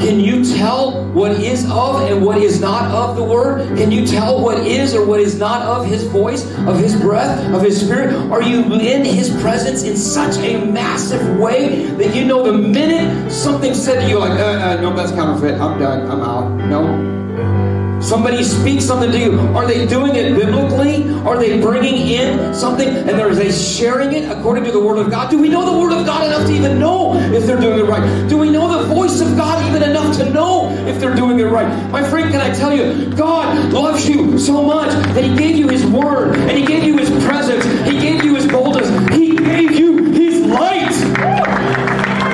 can 0.00 0.18
you 0.18 0.42
tell 0.42 1.04
what 1.12 1.32
is 1.32 1.70
of 1.70 2.10
and 2.10 2.24
what 2.24 2.38
is 2.38 2.58
not 2.58 2.90
of 2.90 3.16
the 3.16 3.22
Word? 3.22 3.76
Can 3.76 3.92
you 3.92 4.06
tell 4.06 4.42
what 4.42 4.66
is 4.66 4.94
or 4.94 5.04
what 5.04 5.20
is 5.20 5.38
not 5.38 5.60
of 5.62 5.86
His 5.86 6.04
voice, 6.04 6.50
of 6.66 6.78
His 6.78 6.96
breath, 6.96 7.52
of 7.52 7.62
His 7.62 7.78
Spirit? 7.78 8.14
Are 8.32 8.42
you 8.42 8.62
in 8.62 9.04
His 9.04 9.28
presence 9.42 9.82
in 9.82 9.98
such 9.98 10.38
a 10.38 10.64
massive 10.64 11.38
way 11.38 11.84
that 11.98 12.14
you 12.16 12.24
know 12.24 12.50
the 12.50 12.56
minute 12.56 13.30
something 13.30 13.74
said 13.74 14.00
to 14.00 14.08
you, 14.08 14.18
like, 14.18 14.38
uh, 14.40 14.44
uh, 14.44 14.80
no, 14.80 14.96
that's 14.96 15.12
counterfeit, 15.12 15.60
I'm 15.60 15.78
done, 15.78 16.10
I'm 16.10 16.22
out. 16.22 16.48
No, 16.70 17.59
Somebody 18.00 18.42
speaks 18.42 18.86
something 18.86 19.12
to 19.12 19.18
you. 19.18 19.38
Are 19.54 19.66
they 19.66 19.86
doing 19.86 20.14
it 20.16 20.34
biblically? 20.34 21.12
Are 21.20 21.36
they 21.38 21.60
bringing 21.60 22.08
in 22.08 22.54
something 22.54 22.88
and 22.88 23.20
are 23.20 23.34
they 23.34 23.52
sharing 23.52 24.12
it 24.12 24.30
according 24.30 24.64
to 24.64 24.72
the 24.72 24.80
Word 24.80 24.98
of 24.98 25.10
God? 25.10 25.30
Do 25.30 25.38
we 25.38 25.50
know 25.50 25.70
the 25.70 25.78
Word 25.78 25.92
of 25.92 26.06
God 26.06 26.26
enough 26.26 26.46
to 26.46 26.52
even 26.52 26.78
know 26.78 27.14
if 27.32 27.46
they're 27.46 27.60
doing 27.60 27.78
it 27.78 27.84
right? 27.84 28.28
Do 28.28 28.38
we 28.38 28.50
know 28.50 28.82
the 28.82 28.94
voice 28.94 29.20
of 29.20 29.36
God 29.36 29.62
even 29.68 29.88
enough 29.88 30.16
to 30.16 30.30
know 30.30 30.70
if 30.86 30.98
they're 30.98 31.14
doing 31.14 31.38
it 31.40 31.44
right? 31.44 31.90
My 31.90 32.02
friend, 32.02 32.30
can 32.30 32.40
I 32.40 32.54
tell 32.54 32.74
you, 32.74 33.14
God 33.14 33.70
loves 33.72 34.08
you 34.08 34.38
so 34.38 34.62
much 34.62 34.90
that 35.14 35.22
He 35.22 35.36
gave 35.36 35.56
you 35.56 35.68
His 35.68 35.84
Word 35.84 36.36
and 36.36 36.52
He 36.52 36.64
gave 36.64 36.84
you 36.84 36.96
His 36.96 37.10
presence. 37.24 37.64
He 37.86 38.00
gave 38.00 38.24
you 38.24 38.34
His 38.34 38.46
boldness. 38.46 38.88
He 39.14 39.36
gave 39.36 39.72
you 39.72 40.04
His 40.12 40.40
light 40.46 40.92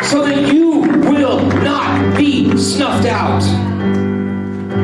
so 0.05 0.25
that 0.25 0.53
you 0.53 0.81
will 1.11 1.45
not 1.63 2.17
be 2.17 2.57
snuffed 2.57 3.09
out. 3.09 3.76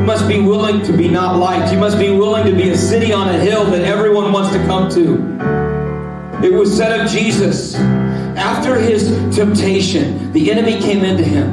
You 0.02 0.08
must 0.08 0.26
be 0.26 0.40
willing 0.40 0.82
to 0.82 0.92
be 0.92 1.06
not 1.06 1.38
liked. 1.38 1.72
You 1.72 1.78
must 1.78 1.96
be 1.96 2.10
willing 2.10 2.44
to 2.46 2.52
be 2.52 2.70
a 2.70 2.76
city 2.76 3.12
on 3.12 3.28
a 3.28 3.38
hill 3.38 3.64
that 3.66 3.82
everyone 3.82 4.32
wants 4.32 4.50
to 4.50 4.58
come 4.66 4.90
to. 4.90 6.44
It 6.44 6.52
was 6.52 6.76
said 6.76 7.00
of 7.00 7.08
Jesus, 7.08 7.76
after 7.76 8.74
his 8.74 9.06
temptation, 9.32 10.32
the 10.32 10.50
enemy 10.50 10.80
came 10.80 11.04
into 11.04 11.22
him. 11.22 11.48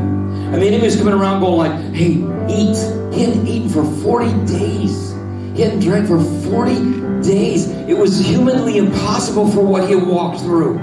And 0.52 0.64
the 0.64 0.66
enemy 0.66 0.86
was 0.86 0.96
coming 0.96 1.14
around 1.14 1.42
going 1.42 1.58
like, 1.58 1.94
hey, 1.94 2.14
eat. 2.50 2.76
He 3.14 3.24
hadn't 3.24 3.46
eaten 3.46 3.70
for 3.70 3.84
40 4.02 4.32
days. 4.52 5.12
He 5.56 5.62
hadn't 5.62 5.82
drank 5.82 6.08
for 6.08 6.20
40 6.50 7.22
days. 7.22 7.68
It 7.68 7.96
was 7.96 8.18
humanly 8.20 8.78
impossible 8.78 9.48
for 9.52 9.62
what 9.62 9.88
he 9.88 9.94
had 9.94 10.08
walked 10.08 10.42
through. 10.42 10.80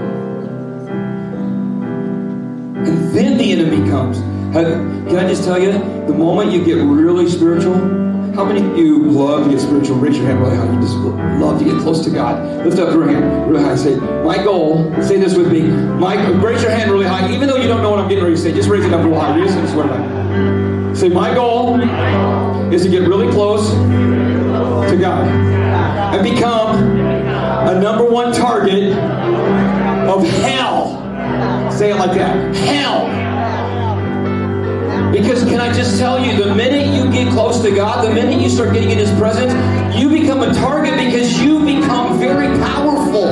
And 2.77 3.13
then 3.13 3.37
the 3.37 3.51
enemy 3.51 3.89
comes. 3.89 4.36
Can 4.53 5.15
I 5.17 5.27
just 5.27 5.43
tell 5.43 5.59
you, 5.61 5.71
the 5.71 6.13
moment 6.13 6.51
you 6.51 6.63
get 6.63 6.75
really 6.75 7.29
spiritual, 7.29 7.75
how 8.33 8.45
many 8.45 8.61
of 8.61 8.77
you 8.77 9.03
love 9.09 9.45
to 9.45 9.49
get 9.49 9.59
spiritual? 9.59 9.97
Raise 9.97 10.17
your 10.17 10.27
hand 10.27 10.39
really 10.39 10.55
high. 10.55 10.71
You 10.71 10.79
just 10.79 10.95
love 10.95 11.59
to 11.59 11.65
get 11.65 11.77
close 11.81 12.03
to 12.05 12.11
God. 12.11 12.65
Lift 12.65 12.77
up 12.79 12.93
your 12.93 13.07
hand 13.09 13.49
really 13.49 13.63
high. 13.63 13.75
Say, 13.75 13.95
my 13.95 14.37
goal, 14.37 14.93
say 15.01 15.17
this 15.17 15.35
with 15.35 15.51
me. 15.51 15.61
My, 15.63 16.15
raise 16.33 16.61
your 16.61 16.71
hand 16.71 16.91
really 16.91 17.07
high. 17.07 17.33
Even 17.33 17.47
though 17.47 17.55
you 17.55 17.67
don't 17.67 17.81
know 17.81 17.89
what 17.89 17.99
I'm 17.99 18.07
getting 18.07 18.23
ready 18.23 18.35
to 18.35 18.41
say, 18.41 18.53
just 18.53 18.69
raise 18.69 18.85
it 18.85 18.93
up 18.93 19.03
real 19.03 19.19
high. 19.19 19.35
You're 19.35 19.47
just 19.47 19.57
going 19.57 19.67
to 19.67 19.73
swear 19.73 20.95
Say, 20.95 21.09
my 21.09 21.33
goal 21.33 21.81
is 22.71 22.83
to 22.83 22.89
get 22.89 23.07
really 23.07 23.31
close 23.31 23.71
to 23.71 24.97
God 24.99 25.27
and 25.27 26.23
become 26.23 26.75
a 27.67 27.79
number 27.79 28.09
one 28.09 28.31
target 28.33 28.93
of 28.93 30.27
hell. 30.41 31.71
Say 31.71 31.91
it 31.91 31.95
like 31.95 32.11
that. 32.17 32.55
Hell. 32.55 33.26
Because 35.11 35.43
can 35.43 35.59
I 35.59 35.73
just 35.73 35.99
tell 35.99 36.23
you, 36.23 36.43
the 36.43 36.53
minute 36.53 36.93
you 36.95 37.11
get 37.11 37.31
close 37.31 37.61
to 37.61 37.73
God, 37.73 38.05
the 38.05 38.13
minute 38.13 38.41
you 38.41 38.49
start 38.49 38.73
getting 38.73 38.91
in 38.91 38.97
His 38.97 39.11
presence, 39.11 39.53
you 39.97 40.09
become 40.09 40.41
a 40.41 40.53
target 40.53 40.93
because 40.97 41.41
you 41.41 41.59
become 41.63 42.19
very 42.19 42.47
powerful. 42.59 43.27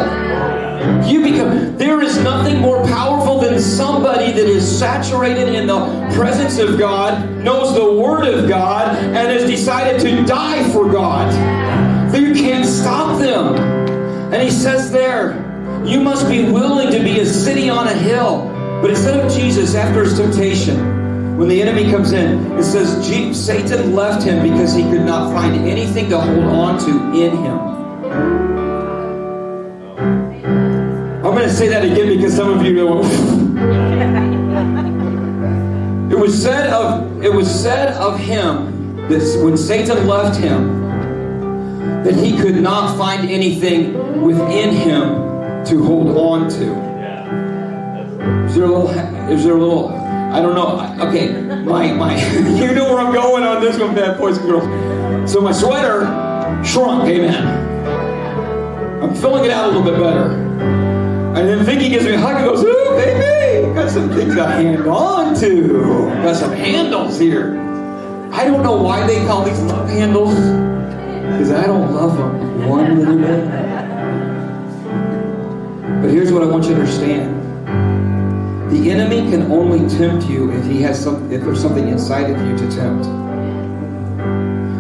You 1.08 1.22
become, 1.22 1.78
there 1.78 2.02
is 2.02 2.18
nothing 2.24 2.60
more 2.60 2.84
powerful 2.86 3.40
than 3.40 3.60
somebody 3.60 4.32
that 4.32 4.46
is 4.46 4.80
saturated 4.80 5.50
in 5.50 5.68
the 5.68 5.80
presence 6.16 6.60
of 6.60 6.80
God, 6.80 7.30
knows 7.44 7.74
the 7.74 7.94
Word 7.94 8.28
of 8.28 8.48
God, 8.48 8.96
and 8.98 9.16
has 9.16 9.50
decided 9.50 10.00
to 10.02 10.26
die 10.26 10.68
for 10.72 10.90
God. 10.90 11.34
You 12.16 12.34
can't 12.34 12.66
stop 12.66 13.20
them. 13.20 13.56
And 14.34 14.42
he 14.42 14.50
says 14.50 14.92
there, 14.92 15.34
You 15.86 16.00
must 16.00 16.28
be 16.30 16.50
willing 16.50 16.92
to 16.92 17.00
be 17.04 17.20
a 17.20 17.26
city 17.26 17.70
on 17.70 17.88
a 17.88 17.94
hill. 17.94 18.52
But 18.82 18.92
instead 18.92 19.24
of 19.24 19.32
Jesus, 19.32 19.76
after 19.76 20.04
his 20.04 20.18
temptation, 20.18 20.95
when 21.38 21.50
the 21.50 21.62
enemy 21.62 21.92
comes 21.92 22.14
in, 22.14 22.54
it 22.54 22.64
says 22.64 23.06
Satan 23.38 23.94
left 23.94 24.24
him 24.24 24.42
because 24.42 24.74
he 24.74 24.84
could 24.84 25.02
not 25.02 25.34
find 25.34 25.54
anything 25.68 26.08
to 26.10 26.18
hold 26.18 26.46
on 26.46 26.80
to 26.80 26.92
in 27.14 27.36
him. 27.36 27.60
I'm 31.26 31.34
going 31.34 31.50
to 31.50 31.54
say 31.54 31.68
that 31.68 31.84
again 31.84 32.08
because 32.16 32.34
some 32.34 32.58
of 32.58 32.66
you 32.66 32.74
know. 32.74 33.02
it 36.10 36.18
was 36.18 36.42
said 36.42 36.70
of 36.70 37.22
it 37.22 37.34
was 37.34 37.54
said 37.54 37.90
of 37.96 38.18
him 38.18 38.96
that 39.10 39.42
when 39.44 39.58
Satan 39.58 40.08
left 40.08 40.40
him, 40.40 40.84
that 42.06 42.16
he 42.16 42.38
could 42.38 42.56
not 42.56 42.98
find 42.98 43.30
anything 43.30 44.22
within 44.22 44.74
him 44.74 45.66
to 45.66 45.84
hold 45.84 46.16
on 46.16 46.50
to. 46.50 46.74
Is 48.46 48.56
there 48.56 48.64
a 48.64 48.68
little? 48.68 48.90
Is 49.30 49.44
there 49.44 49.56
a 49.56 49.60
little? 49.60 50.06
I 50.36 50.42
don't 50.42 50.54
know. 50.54 51.08
Okay, 51.08 51.32
my 51.64 51.94
my. 51.94 52.14
you 52.60 52.74
know 52.74 52.94
where 52.94 53.00
I'm 53.00 53.14
going 53.14 53.44
on 53.44 53.62
this 53.62 53.80
one, 53.80 53.96
bad 53.96 54.18
boys 54.18 54.38
and 54.38 54.46
girls. 54.46 55.32
So 55.32 55.40
my 55.40 55.54
sweater 55.54 56.02
shrunk. 56.62 57.06
Amen. 57.06 59.02
I'm 59.02 59.16
filling 59.16 59.46
it 59.46 59.52
out 59.52 59.64
a 59.64 59.68
little 59.68 59.90
bit 59.90 59.98
better. 59.98 60.32
And 61.38 61.48
then 61.48 61.64
Vicky 61.64 61.88
gives 61.88 62.04
me 62.04 62.16
a 62.16 62.18
hug 62.18 62.36
and 62.36 62.44
goes, 62.44 62.62
"Ooh, 62.66 62.98
baby, 62.98 63.74
got 63.74 63.90
some 63.90 64.10
things 64.10 64.36
to 64.36 64.46
hang 64.46 64.86
on 64.86 65.36
to. 65.36 66.10
Got 66.24 66.36
some 66.36 66.52
handles 66.52 67.18
here." 67.18 67.58
I 68.34 68.44
don't 68.44 68.62
know 68.62 68.76
why 68.76 69.08
they 69.08 69.26
call 69.28 69.46
these 69.46 69.62
love 69.62 69.88
handles, 69.88 70.36
because 70.36 71.52
I 71.52 71.66
don't 71.66 71.94
love 71.94 72.18
them 72.18 72.68
one 72.68 73.00
little 73.00 73.18
bit. 73.18 73.46
But 76.02 76.12
here's 76.12 76.34
what 76.34 76.44
I 76.44 76.46
want 76.46 76.66
you 76.66 76.72
to 76.72 76.82
understand. 76.82 77.35
The 78.70 78.90
enemy 78.92 79.30
can 79.30 79.52
only 79.52 79.88
tempt 79.90 80.28
you 80.28 80.52
if 80.52 80.66
he 80.66 80.82
has 80.82 81.02
some 81.02 81.32
if 81.32 81.42
there's 81.44 81.62
something 81.62 81.88
inside 81.88 82.30
of 82.30 82.42
you 82.48 82.58
to 82.58 82.76
tempt. 82.76 83.06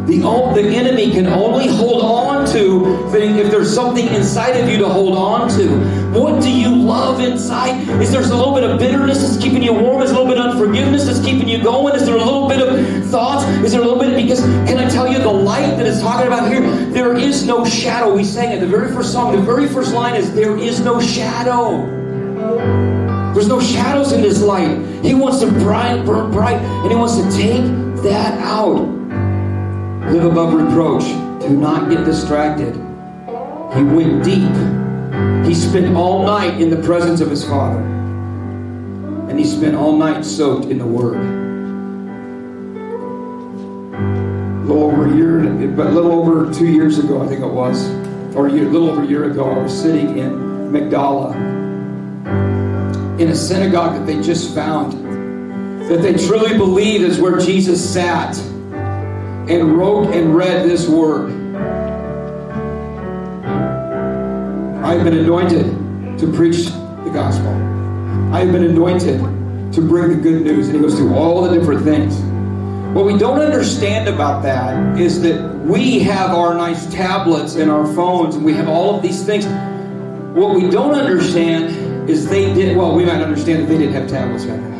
The, 0.07 0.19
the 0.53 0.75
enemy 0.75 1.11
can 1.11 1.25
only 1.25 1.67
hold 1.67 2.03
on 2.03 2.47
to 2.51 3.07
if 3.15 3.51
there's 3.51 3.73
something 3.73 4.07
inside 4.07 4.51
of 4.51 4.69
you 4.69 4.77
to 4.77 4.87
hold 4.87 5.17
on 5.17 5.49
to. 5.57 5.67
What 6.19 6.41
do 6.41 6.51
you 6.51 6.75
love 6.75 7.19
inside? 7.19 7.87
Is 8.01 8.11
there 8.11 8.21
a 8.21 8.25
little 8.25 8.53
bit 8.53 8.63
of 8.63 8.79
bitterness 8.79 9.21
that's 9.21 9.41
keeping 9.41 9.63
you 9.63 9.73
warm? 9.73 10.01
Is 10.01 10.11
there 10.11 10.19
a 10.19 10.23
little 10.23 10.35
bit 10.35 10.43
of 10.43 10.51
unforgiveness 10.51 11.05
that's 11.05 11.23
keeping 11.23 11.47
you 11.47 11.61
going? 11.61 11.95
Is 11.95 12.05
there 12.05 12.15
a 12.15 12.23
little 12.23 12.47
bit 12.47 12.61
of 12.61 13.05
thoughts? 13.09 13.45
Is 13.63 13.71
there 13.71 13.81
a 13.81 13.85
little 13.85 13.99
bit? 13.99 14.15
Because 14.15 14.41
can 14.41 14.77
I 14.77 14.87
tell 14.89 15.11
you 15.11 15.19
the 15.19 15.31
light 15.31 15.77
that 15.77 15.85
it's 15.85 16.01
talking 16.01 16.27
about 16.27 16.51
here? 16.51 16.61
There 16.87 17.15
is 17.15 17.45
no 17.45 17.65
shadow. 17.65 18.15
We 18.15 18.23
sang 18.23 18.51
it. 18.51 18.59
The 18.59 18.67
very 18.67 18.91
first 18.91 19.11
song, 19.11 19.35
the 19.35 19.41
very 19.41 19.67
first 19.67 19.93
line 19.93 20.15
is, 20.15 20.33
There 20.33 20.57
is 20.57 20.79
no 20.81 21.01
shadow. 21.01 22.94
There's 23.35 23.49
no 23.49 23.59
shadows 23.59 24.13
in 24.13 24.21
this 24.21 24.41
light. 24.41 24.77
He 25.03 25.13
wants 25.13 25.41
to 25.41 25.51
bright, 25.51 26.05
burn 26.05 26.31
bright, 26.31 26.55
and 26.55 26.89
He 26.89 26.95
wants 26.95 27.17
to 27.17 27.37
take 27.37 27.61
that 28.01 28.39
out. 28.39 28.87
Live 30.09 30.23
above 30.23 30.53
reproach. 30.53 31.03
Do 31.41 31.49
not 31.49 31.89
get 31.89 32.05
distracted. 32.05 32.73
He 33.75 33.83
went 33.83 34.23
deep. 34.23 34.55
He 35.45 35.53
spent 35.53 35.97
all 35.97 36.25
night 36.25 36.61
in 36.61 36.69
the 36.69 36.81
presence 36.81 37.19
of 37.19 37.29
his 37.29 37.43
Father. 37.43 37.81
And 39.29 39.37
he 39.37 39.43
spent 39.43 39.75
all 39.75 39.97
night 39.97 40.23
soaked 40.23 40.67
in 40.67 40.77
the 40.77 40.87
Word. 40.87 41.17
A 44.61 44.65
little 44.65 44.83
over 44.83 45.07
a 45.07 45.13
year, 45.13 45.67
but 45.75 45.87
a 45.87 45.91
little 45.91 46.13
over 46.13 46.53
two 46.53 46.67
years 46.67 46.99
ago, 46.99 47.21
I 47.21 47.27
think 47.27 47.41
it 47.41 47.51
was, 47.51 47.85
or 48.33 48.47
a, 48.47 48.51
year, 48.53 48.65
a 48.65 48.69
little 48.69 48.89
over 48.89 49.03
a 49.03 49.07
year 49.07 49.29
ago, 49.29 49.51
I 49.51 49.57
was 49.63 49.77
sitting 49.77 50.19
in 50.19 50.71
Magdala 50.71 51.54
in 53.19 53.29
a 53.29 53.35
synagogue 53.35 53.95
that 53.97 54.05
they 54.05 54.21
just 54.21 54.53
found, 54.53 54.91
that 55.89 56.01
they 56.01 56.13
truly 56.13 56.57
believe 56.57 57.01
is 57.01 57.19
where 57.19 57.39
Jesus 57.39 57.93
sat 57.93 58.37
and 59.47 59.77
wrote 59.77 60.13
and 60.13 60.35
read 60.35 60.67
this 60.67 60.87
word. 60.89 61.31
I 64.83 64.93
have 64.95 65.03
been 65.03 65.17
anointed 65.17 66.19
to 66.19 66.31
preach 66.33 66.65
the 66.65 67.11
gospel. 67.13 67.51
I 68.33 68.41
have 68.41 68.51
been 68.51 68.65
anointed 68.65 69.19
to 69.73 69.81
bring 69.81 70.09
the 70.09 70.15
good 70.15 70.43
news. 70.43 70.67
And 70.67 70.75
he 70.75 70.81
goes 70.81 70.95
through 70.95 71.13
all 71.13 71.41
the 71.41 71.57
different 71.57 71.83
things. 71.83 72.19
What 72.93 73.05
we 73.05 73.17
don't 73.17 73.39
understand 73.39 74.09
about 74.09 74.43
that 74.43 74.99
is 74.99 75.21
that 75.21 75.55
we 75.59 75.99
have 75.99 76.31
our 76.31 76.53
nice 76.53 76.85
tablets 76.93 77.55
and 77.55 77.71
our 77.71 77.85
phones 77.93 78.35
and 78.35 78.45
we 78.45 78.53
have 78.53 78.67
all 78.67 78.95
of 78.95 79.01
these 79.01 79.23
things. 79.23 79.45
What 80.37 80.55
we 80.55 80.69
don't 80.69 80.93
understand 80.95 81.84
is 82.07 82.27
they 82.27 82.53
did, 82.53 82.77
well, 82.77 82.95
we 82.95 83.05
might 83.05 83.21
understand 83.21 83.63
that 83.63 83.67
they 83.67 83.77
didn't 83.77 83.93
have 83.93 84.09
tablets 84.09 84.45
back 84.45 84.59
then. 84.59 84.75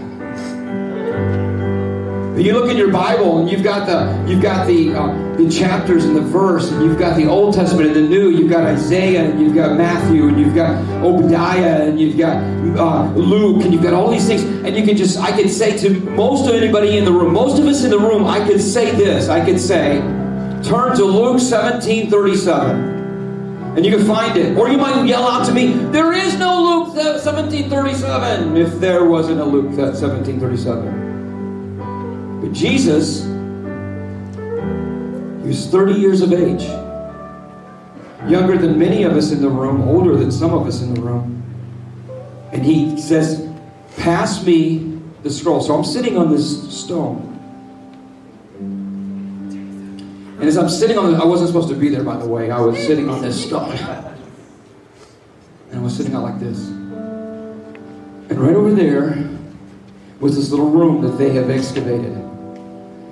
You 2.37 2.51
look 2.53 2.69
in 2.69 2.75
your 2.75 2.91
Bible 2.91 3.39
and 3.39 3.49
you've 3.49 3.63
got 3.63 3.87
the 3.87 4.29
you've 4.29 4.41
got 4.41 4.67
the 4.67 4.93
uh, 4.93 5.35
the 5.37 5.49
chapters 5.49 6.03
and 6.03 6.17
the 6.17 6.21
verse, 6.21 6.69
and 6.69 6.83
you've 6.83 6.99
got 6.99 7.15
the 7.15 7.25
Old 7.25 7.53
Testament 7.55 7.87
and 7.87 7.95
the 7.95 8.01
New. 8.01 8.29
You've 8.29 8.49
got 8.49 8.65
Isaiah 8.65 9.23
and 9.23 9.39
you've 9.39 9.55
got 9.55 9.77
Matthew 9.77 10.27
and 10.27 10.37
you've 10.37 10.53
got 10.53 10.75
Obadiah 11.01 11.87
and 11.87 11.97
you've 11.97 12.17
got 12.17 12.43
uh, 12.77 13.09
Luke 13.13 13.63
and 13.63 13.73
you've 13.73 13.81
got 13.81 13.93
all 13.93 14.11
these 14.11 14.27
things. 14.27 14.43
And 14.43 14.75
you 14.75 14.83
can 14.83 14.97
just 14.97 15.17
I 15.17 15.31
could 15.31 15.49
say 15.49 15.77
to 15.77 15.89
most 16.11 16.45
of 16.45 16.55
anybody 16.55 16.97
in 16.97 17.05
the 17.05 17.11
room, 17.13 17.31
most 17.31 17.57
of 17.57 17.65
us 17.67 17.85
in 17.85 17.89
the 17.89 17.99
room, 17.99 18.25
I 18.25 18.45
could 18.45 18.59
say 18.59 18.91
this. 18.91 19.29
I 19.29 19.43
could 19.43 19.59
say, 19.59 19.99
turn 20.61 20.93
to 20.97 21.05
Luke 21.05 21.39
seventeen 21.39 22.09
thirty 22.09 22.35
seven 22.35 23.04
and 23.75 23.85
you 23.85 23.95
can 23.95 24.05
find 24.05 24.37
it. 24.37 24.57
Or 24.57 24.69
you 24.69 24.77
might 24.77 25.05
yell 25.05 25.27
out 25.27 25.45
to 25.47 25.53
me, 25.53 25.73
there 25.91 26.13
is 26.13 26.37
no 26.37 26.63
Luke 26.63 26.95
1737, 26.95 28.55
if 28.55 28.79
there 28.79 29.03
wasn't 29.03 29.41
a 29.41 29.45
Luke 29.45 29.75
1737. 29.75 32.41
But 32.41 32.53
Jesus, 32.53 33.25
he 35.41 35.47
was 35.47 35.67
30 35.67 35.93
years 35.93 36.21
of 36.21 36.31
age, 36.31 36.63
younger 38.29 38.57
than 38.57 38.79
many 38.79 39.03
of 39.03 39.11
us 39.13 39.31
in 39.31 39.41
the 39.41 39.49
room, 39.49 39.81
older 39.89 40.15
than 40.15 40.31
some 40.31 40.53
of 40.53 40.65
us 40.67 40.81
in 40.81 40.93
the 40.93 41.01
room. 41.01 41.43
And 42.53 42.65
he 42.65 42.97
says, 42.97 43.45
Pass 43.97 44.41
me 44.45 45.01
the 45.23 45.29
scroll. 45.29 45.59
So 45.61 45.75
I'm 45.75 45.83
sitting 45.83 46.17
on 46.17 46.31
this 46.31 46.73
stone. 46.73 47.34
And 50.37 50.43
as 50.43 50.57
I'm 50.57 50.67
sitting 50.67 50.97
on 50.97 51.13
the, 51.13 51.17
I 51.17 51.23
wasn't 51.23 51.47
supposed 51.47 51.69
to 51.69 51.75
be 51.75 51.87
there, 51.87 52.03
by 52.03 52.17
the 52.17 52.27
way. 52.27 52.51
I 52.51 52.59
was 52.59 52.77
sitting 52.77 53.09
on 53.09 53.21
this 53.21 53.41
stone. 53.45 53.71
And 55.71 55.79
I 55.79 55.79
was 55.79 55.95
sitting 55.95 56.13
out 56.13 56.23
like 56.23 56.39
this. 56.39 56.67
And 56.67 58.39
right 58.39 58.55
over 58.55 58.73
there 58.73 59.29
was 60.19 60.35
this 60.35 60.51
little 60.51 60.69
room 60.69 61.01
that 61.03 61.17
they 61.17 61.31
have 61.33 61.49
excavated. 61.49 62.11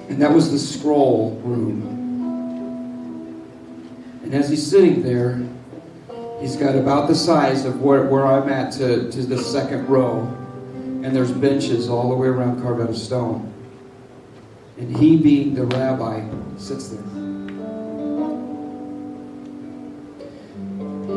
And 0.10 0.22
that 0.22 0.32
was 0.32 0.52
the 0.52 0.60
scroll 0.60 1.40
room. 1.46 1.92
And 4.24 4.34
as 4.34 4.50
he's 4.50 4.66
sitting 4.66 5.02
there, 5.02 5.42
he's 6.42 6.58
got 6.58 6.76
about 6.76 7.08
the 7.08 7.16
size 7.16 7.64
of 7.64 7.82
where, 7.82 8.04
where 8.06 8.26
I'm 8.26 8.50
at 8.50 8.74
to, 8.74 9.10
to 9.12 9.22
the 9.22 9.38
second 9.38 9.88
row. 9.88 10.22
And 11.04 11.16
there's 11.16 11.32
benches 11.32 11.88
all 11.88 12.10
the 12.10 12.16
way 12.16 12.28
around 12.28 12.62
carved 12.62 12.82
out 12.82 12.90
of 12.90 12.98
stone. 12.98 13.54
And 14.78 14.96
he, 14.98 15.16
being 15.16 15.54
the 15.54 15.66
rabbi, 15.66 16.28
sits 16.58 16.90
there. 16.90 17.13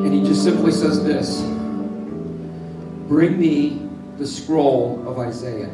And 0.06 0.14
he 0.14 0.22
just 0.22 0.44
simply 0.44 0.70
says 0.70 1.02
this 1.02 1.42
Bring 3.08 3.40
me 3.40 3.88
the 4.18 4.26
scroll 4.26 5.02
of 5.04 5.18
Isaiah. 5.18 5.68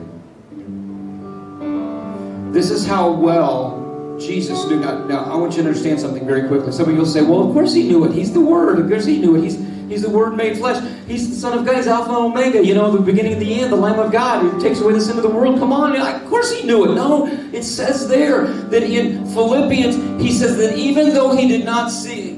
This 2.51 2.71
is 2.71 2.87
how 2.87 3.12
well 3.12 4.16
Jesus 4.18 4.64
knew. 4.64 4.81
Now, 4.81 5.05
now, 5.05 5.25
I 5.25 5.37
want 5.37 5.55
you 5.55 5.62
to 5.62 5.68
understand 5.68 6.01
something 6.01 6.25
very 6.25 6.49
quickly. 6.49 6.73
Some 6.73 6.87
of 6.87 6.92
you 6.92 7.01
will 7.01 7.07
say, 7.07 7.21
well, 7.21 7.47
of 7.47 7.53
course 7.53 7.75
he 7.75 7.87
knew 7.87 8.07
it. 8.07 8.12
He's 8.12 8.33
the 8.33 8.40
Word. 8.40 8.79
Of 8.79 8.88
course 8.88 9.05
he 9.05 9.18
knew 9.18 9.37
it. 9.37 9.45
He's, 9.45 9.59
he's 9.90 10.01
the 10.01 10.09
Word 10.09 10.35
made 10.35 10.57
flesh. 10.57 10.83
He's 11.07 11.29
the 11.29 11.37
Son 11.37 11.59
of 11.59 11.66
God. 11.66 11.77
He's 11.77 11.87
Alpha 11.87 12.09
and 12.09 12.18
Omega. 12.18 12.64
You 12.64 12.73
know, 12.73 12.90
the 12.90 13.03
beginning 13.03 13.35
and 13.35 13.42
the 13.42 13.61
end, 13.61 13.71
the 13.71 13.77
Lamb 13.77 13.99
of 13.99 14.12
God 14.12 14.40
who 14.40 14.59
takes 14.62 14.81
away 14.81 14.95
the 14.95 15.01
sin 15.03 15.18
of 15.18 15.23
the 15.25 15.29
world. 15.29 15.59
Come 15.59 15.75
on. 15.75 15.95
Of 15.95 16.27
course 16.31 16.51
he 16.51 16.66
knew 16.66 16.90
it. 16.90 16.95
No, 16.95 17.27
it 17.27 17.64
says 17.64 18.09
there 18.09 18.47
that 18.47 18.83
in 18.83 19.27
Philippians, 19.27 20.23
he 20.23 20.33
says 20.33 20.57
that 20.57 20.79
even 20.79 21.12
though 21.12 21.37
he 21.37 21.47
did 21.49 21.66
not 21.66 21.90
see, 21.90 22.32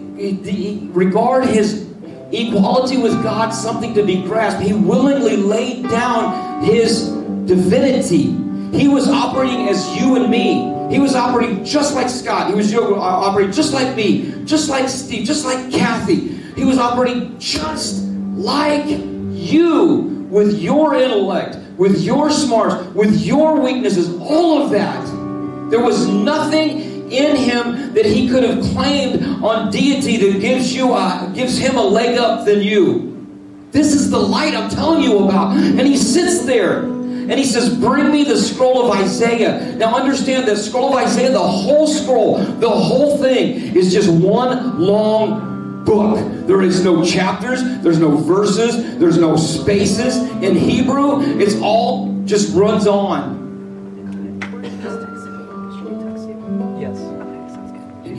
regard 0.93 1.47
his 1.47 1.89
equality 2.33 2.97
with 2.97 3.23
God 3.23 3.51
something 3.51 3.95
to 3.95 4.05
be 4.05 4.23
grasped, 4.23 4.63
he 4.63 4.73
willingly 4.73 5.37
laid 5.37 5.89
down 5.89 6.65
his 6.65 7.11
divinity 7.47 8.45
he 8.75 8.89
was 8.89 9.09
operating 9.09 9.69
as 9.69 9.97
you 9.97 10.17
and 10.17 10.29
me. 10.29 10.73
He 10.93 10.99
was 10.99 11.15
operating 11.15 11.65
just 11.65 11.95
like 11.95 12.09
Scott. 12.09 12.49
He 12.49 12.55
was 12.55 12.75
uh, 12.75 12.93
operating 12.93 13.53
just 13.53 13.73
like 13.73 13.95
me, 13.95 14.45
just 14.45 14.69
like 14.69 14.89
Steve, 14.89 15.25
just 15.25 15.45
like 15.45 15.71
Kathy. 15.71 16.29
He 16.57 16.65
was 16.65 16.79
operating 16.79 17.39
just 17.39 18.05
like 18.35 18.85
you 18.87 20.27
with 20.29 20.61
your 20.61 20.97
intellect, 20.97 21.57
with 21.79 22.01
your 22.01 22.31
smarts, 22.31 22.89
with 22.95 23.25
your 23.25 23.61
weaknesses, 23.61 24.13
all 24.21 24.61
of 24.61 24.71
that. 24.71 25.05
There 25.71 25.81
was 25.81 26.09
nothing 26.09 26.84
in 27.11 27.37
him 27.37 27.95
that 27.95 28.07
he 28.07 28.29
could 28.29 28.43
have 28.43 28.63
claimed 28.73 29.23
on 29.43 29.71
deity 29.71 30.17
that 30.17 30.41
gives 30.41 30.75
you 30.75 30.93
a, 30.93 31.31
gives 31.35 31.59
him 31.59 31.77
a 31.77 31.83
leg 31.83 32.19
up 32.19 32.45
than 32.45 32.61
you. 32.63 33.11
This 33.71 33.93
is 33.93 34.11
the 34.11 34.19
light 34.19 34.55
I'm 34.55 34.71
telling 34.71 35.03
you 35.03 35.19
about. 35.25 35.57
And 35.57 35.81
he 35.81 35.97
sits 35.97 36.45
there 36.45 36.85
and 36.85 37.33
he 37.33 37.45
says, 37.45 37.77
Bring 37.77 38.13
me 38.13 38.25
the 38.25 38.37
scroll 38.37 38.85
of 38.85 38.99
Isaiah. 39.01 39.75
Now 39.77 39.97
understand 39.97 40.47
the 40.47 40.57
scroll 40.57 40.91
of 40.91 40.95
Isaiah, 40.95 41.33
the 41.33 41.39
whole 41.39 41.87
scroll, 41.87 42.39
the 42.39 42.71
whole 42.71 43.19
thing 43.19 43.75
is 43.75 43.93
just 43.93 44.11
one 44.11 44.81
long 44.81 45.85
book. 45.85 46.19
There 46.47 46.63
is 46.63 46.85
no 46.85 47.05
chapters, 47.05 47.63
there's 47.81 47.99
no 47.99 48.17
verses, 48.17 48.99
there's 48.99 49.19
no 49.19 49.37
spaces. 49.37 50.17
In 50.43 50.55
Hebrew, 50.55 51.23
it's 51.41 51.57
all 51.61 52.23
just 52.27 52.55
runs 52.55 52.87
on. 52.87 53.44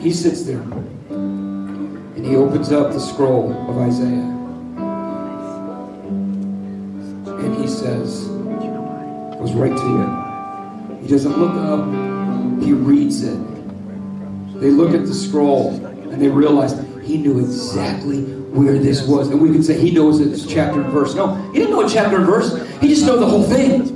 He 0.06 0.12
sits 0.12 0.42
there 0.44 0.60
and 0.60 2.24
he 2.24 2.36
opens 2.36 2.70
up 2.70 2.92
the 2.92 3.00
scroll 3.00 3.50
of 3.68 3.76
Isaiah. 3.76 4.34
And 7.26 7.56
he 7.56 7.66
says, 7.66 8.28
goes 9.36 9.52
right 9.54 9.76
to 9.76 10.94
you. 10.94 10.98
He 11.02 11.08
doesn't 11.08 11.36
look 11.36 11.54
up, 11.54 12.62
he 12.62 12.72
reads 12.72 13.24
it. 13.24 13.36
They 14.60 14.70
look 14.70 14.94
at 14.94 15.06
the 15.06 15.12
scroll 15.12 15.74
and 15.84 16.22
they 16.22 16.28
realize 16.28 16.80
he 17.02 17.18
knew 17.18 17.40
exactly 17.40 18.22
where 18.52 18.78
this 18.78 19.08
was. 19.08 19.30
And 19.30 19.40
we 19.40 19.50
can 19.50 19.64
say 19.64 19.76
he 19.76 19.90
knows 19.90 20.20
it's 20.20 20.46
chapter 20.46 20.82
and 20.82 20.92
verse. 20.92 21.16
No, 21.16 21.34
he 21.50 21.58
didn't 21.58 21.70
know 21.70 21.84
a 21.84 21.90
chapter 21.90 22.18
and 22.18 22.26
verse. 22.26 22.54
He 22.80 22.86
just 22.86 23.04
knew 23.04 23.18
the 23.18 23.26
whole 23.26 23.42
thing. 23.42 23.92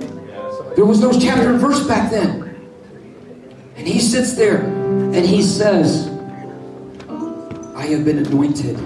There 0.74 0.84
was 0.84 1.00
no 1.00 1.12
chapter 1.12 1.50
and 1.50 1.60
verse 1.60 1.86
back 1.86 2.10
then. 2.10 2.48
And 3.76 3.86
he 3.86 4.00
sits 4.00 4.32
there 4.32 4.79
and 5.12 5.26
he 5.26 5.42
says, 5.42 6.08
I 7.74 7.86
have 7.86 8.04
been 8.04 8.18
anointed. 8.18 8.76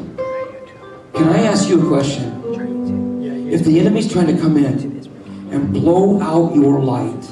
Can 1.15 1.29
I 1.29 1.43
ask 1.43 1.69
you 1.69 1.85
a 1.85 1.89
question? 1.89 3.53
If 3.53 3.65
the 3.65 3.79
enemy's 3.79 4.11
trying 4.11 4.29
to 4.29 4.41
come 4.41 4.57
in 4.57 5.05
and 5.53 5.73
blow 5.73 6.21
out 6.23 6.55
your 6.55 6.81
light, 6.81 7.31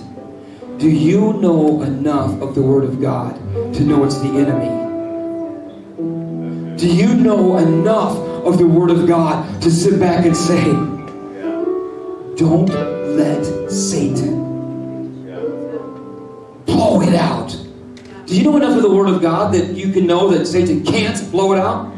do 0.78 0.90
you 0.90 1.32
know 1.34 1.82
enough 1.82 2.40
of 2.42 2.54
the 2.54 2.60
Word 2.60 2.84
of 2.84 3.00
God 3.00 3.34
to 3.74 3.82
know 3.82 4.04
it's 4.04 4.18
the 4.18 4.28
enemy? 4.28 4.68
Do 6.76 6.86
you 6.86 7.14
know 7.14 7.56
enough 7.56 8.16
of 8.44 8.58
the 8.58 8.66
Word 8.66 8.90
of 8.90 9.06
God 9.06 9.62
to 9.62 9.70
sit 9.70 9.98
back 9.98 10.26
and 10.26 10.36
say, 10.36 10.64
Don't 12.36 12.68
let 13.16 13.44
Satan 13.70 14.21
Do 18.32 18.38
you 18.38 18.44
know 18.44 18.56
enough 18.56 18.74
of 18.74 18.82
the 18.82 18.90
Word 18.90 19.10
of 19.10 19.20
God 19.20 19.52
that 19.52 19.74
you 19.74 19.92
can 19.92 20.06
know 20.06 20.30
that 20.30 20.46
Satan 20.46 20.82
can't 20.82 21.30
blow 21.30 21.52
it 21.52 21.58
out? 21.58 21.94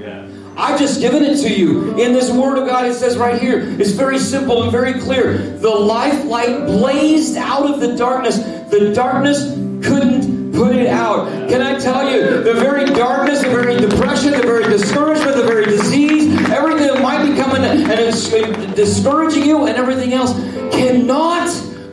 I've 0.57 0.81
just 0.81 1.01
given 1.01 1.23
it 1.23 1.37
to 1.43 1.49
you. 1.49 1.97
In 1.97 2.13
this 2.13 2.29
Word 2.29 2.59
of 2.59 2.67
God, 2.67 2.87
it 2.87 2.95
says 2.95 3.17
right 3.17 3.41
here, 3.41 3.61
it's 3.81 3.93
very 3.93 4.19
simple 4.19 4.65
and 4.65 4.73
very 4.73 4.95
clear. 4.95 5.39
The 5.39 5.71
life 5.71 6.25
light 6.25 6.67
blazed 6.67 7.37
out 7.37 7.71
of 7.71 7.79
the 7.79 7.95
darkness. 7.97 8.39
The 8.69 8.93
darkness 8.93 9.45
couldn't 9.87 10.53
put 10.53 10.75
it 10.75 10.89
out. 10.89 11.49
Can 11.49 11.63
I 11.63 11.79
tell 11.79 12.11
you, 12.11 12.43
the 12.43 12.55
very 12.55 12.85
darkness, 12.87 13.43
the 13.43 13.51
very 13.51 13.77
depression, 13.77 14.33
the 14.33 14.43
very 14.43 14.65
discouragement, 14.65 15.37
the 15.37 15.45
very 15.45 15.67
disease, 15.67 16.35
everything 16.51 16.89
that 16.89 17.01
might 17.01 17.25
be 17.25 17.41
coming 17.41 17.63
and 17.63 17.89
it's 17.93 18.33
uh, 18.33 18.73
discouraging 18.75 19.45
you 19.45 19.69
and 19.69 19.77
everything 19.77 20.13
else 20.13 20.33
cannot 20.75 21.49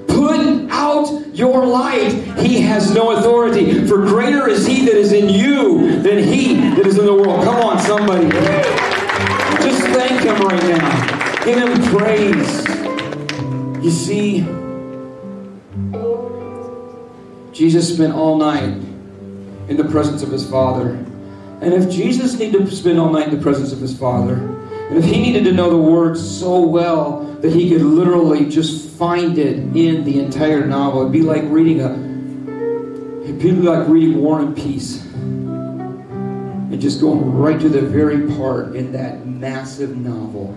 put 0.08 0.70
out 0.72 1.22
your 1.34 1.66
light. 1.66 2.12
He 2.40 2.51
has 2.72 2.94
no 2.94 3.12
authority. 3.12 3.86
For 3.86 3.98
greater 3.98 4.48
is 4.48 4.66
he 4.66 4.86
that 4.86 4.96
is 4.96 5.12
in 5.12 5.28
you 5.28 6.02
than 6.02 6.24
he 6.24 6.56
that 6.76 6.88
is 6.88 6.98
in 6.98 7.06
the 7.06 7.14
world. 7.14 7.44
Come 7.44 7.58
on, 7.58 7.80
somebody. 7.80 8.30
Just 9.62 9.82
thank 9.88 10.22
him 10.22 10.40
right 10.42 10.64
now. 10.64 11.44
Give 11.44 11.58
him 11.58 11.82
praise. 11.90 12.68
You 13.84 13.92
see, 13.92 14.40
Jesus 17.52 17.94
spent 17.94 18.14
all 18.14 18.38
night 18.38 18.78
in 19.68 19.76
the 19.76 19.86
presence 19.86 20.24
of 20.24 20.32
his 20.32 20.50
Father. 20.50 20.92
And 21.62 21.74
if 21.74 21.92
Jesus 21.92 22.40
needed 22.40 22.66
to 22.66 22.72
spend 22.76 23.00
all 23.00 23.12
night 23.12 23.28
in 23.28 23.36
the 23.36 23.42
presence 23.42 23.72
of 23.72 23.80
his 23.80 23.98
Father, 23.98 24.36
and 24.36 24.98
if 24.98 25.06
he 25.06 25.22
needed 25.22 25.44
to 25.44 25.52
know 25.52 25.70
the 25.70 25.78
word 25.78 26.18
so 26.18 26.62
well 26.62 27.24
that 27.42 27.52
he 27.52 27.70
could 27.70 27.82
literally 27.82 28.50
just 28.50 28.90
find 28.92 29.38
it 29.38 29.58
in 29.76 30.04
the 30.04 30.20
entire 30.20 30.66
novel, 30.66 31.02
it'd 31.02 31.12
be 31.12 31.22
like 31.22 31.44
reading 31.46 31.82
a 31.82 32.11
it'd 33.32 33.41
be 33.41 33.52
like 33.52 33.88
reading 33.88 34.17
War 34.22 34.41
and 34.41 34.56
Peace. 34.56 35.04
And 35.06 36.82
just 36.82 37.00
going 37.02 37.34
right 37.34 37.60
to 37.60 37.70
the 37.70 37.82
very 37.82 38.28
part 38.36 38.76
in 38.76 38.91
that 38.94 39.26
massive 39.26 39.96
novel. 39.96 40.54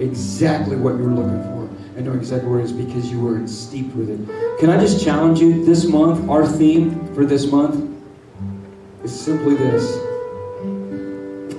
Exactly 0.00 0.76
what 0.76 0.96
you're 0.96 1.10
looking 1.10 1.42
for. 1.42 1.68
I 1.96 2.00
know 2.00 2.12
exactly 2.12 2.48
where 2.50 2.60
it 2.60 2.64
is 2.64 2.72
because 2.72 3.10
you 3.10 3.20
were 3.20 3.46
steeped 3.46 3.94
with 3.94 4.10
it. 4.10 4.58
Can 4.58 4.70
I 4.70 4.78
just 4.78 5.02
challenge 5.02 5.40
you 5.40 5.64
this 5.64 5.84
month? 5.84 6.28
Our 6.28 6.46
theme 6.46 7.14
for 7.14 7.24
this 7.24 7.50
month 7.50 7.98
is 9.02 9.18
simply 9.18 9.54
this 9.54 9.96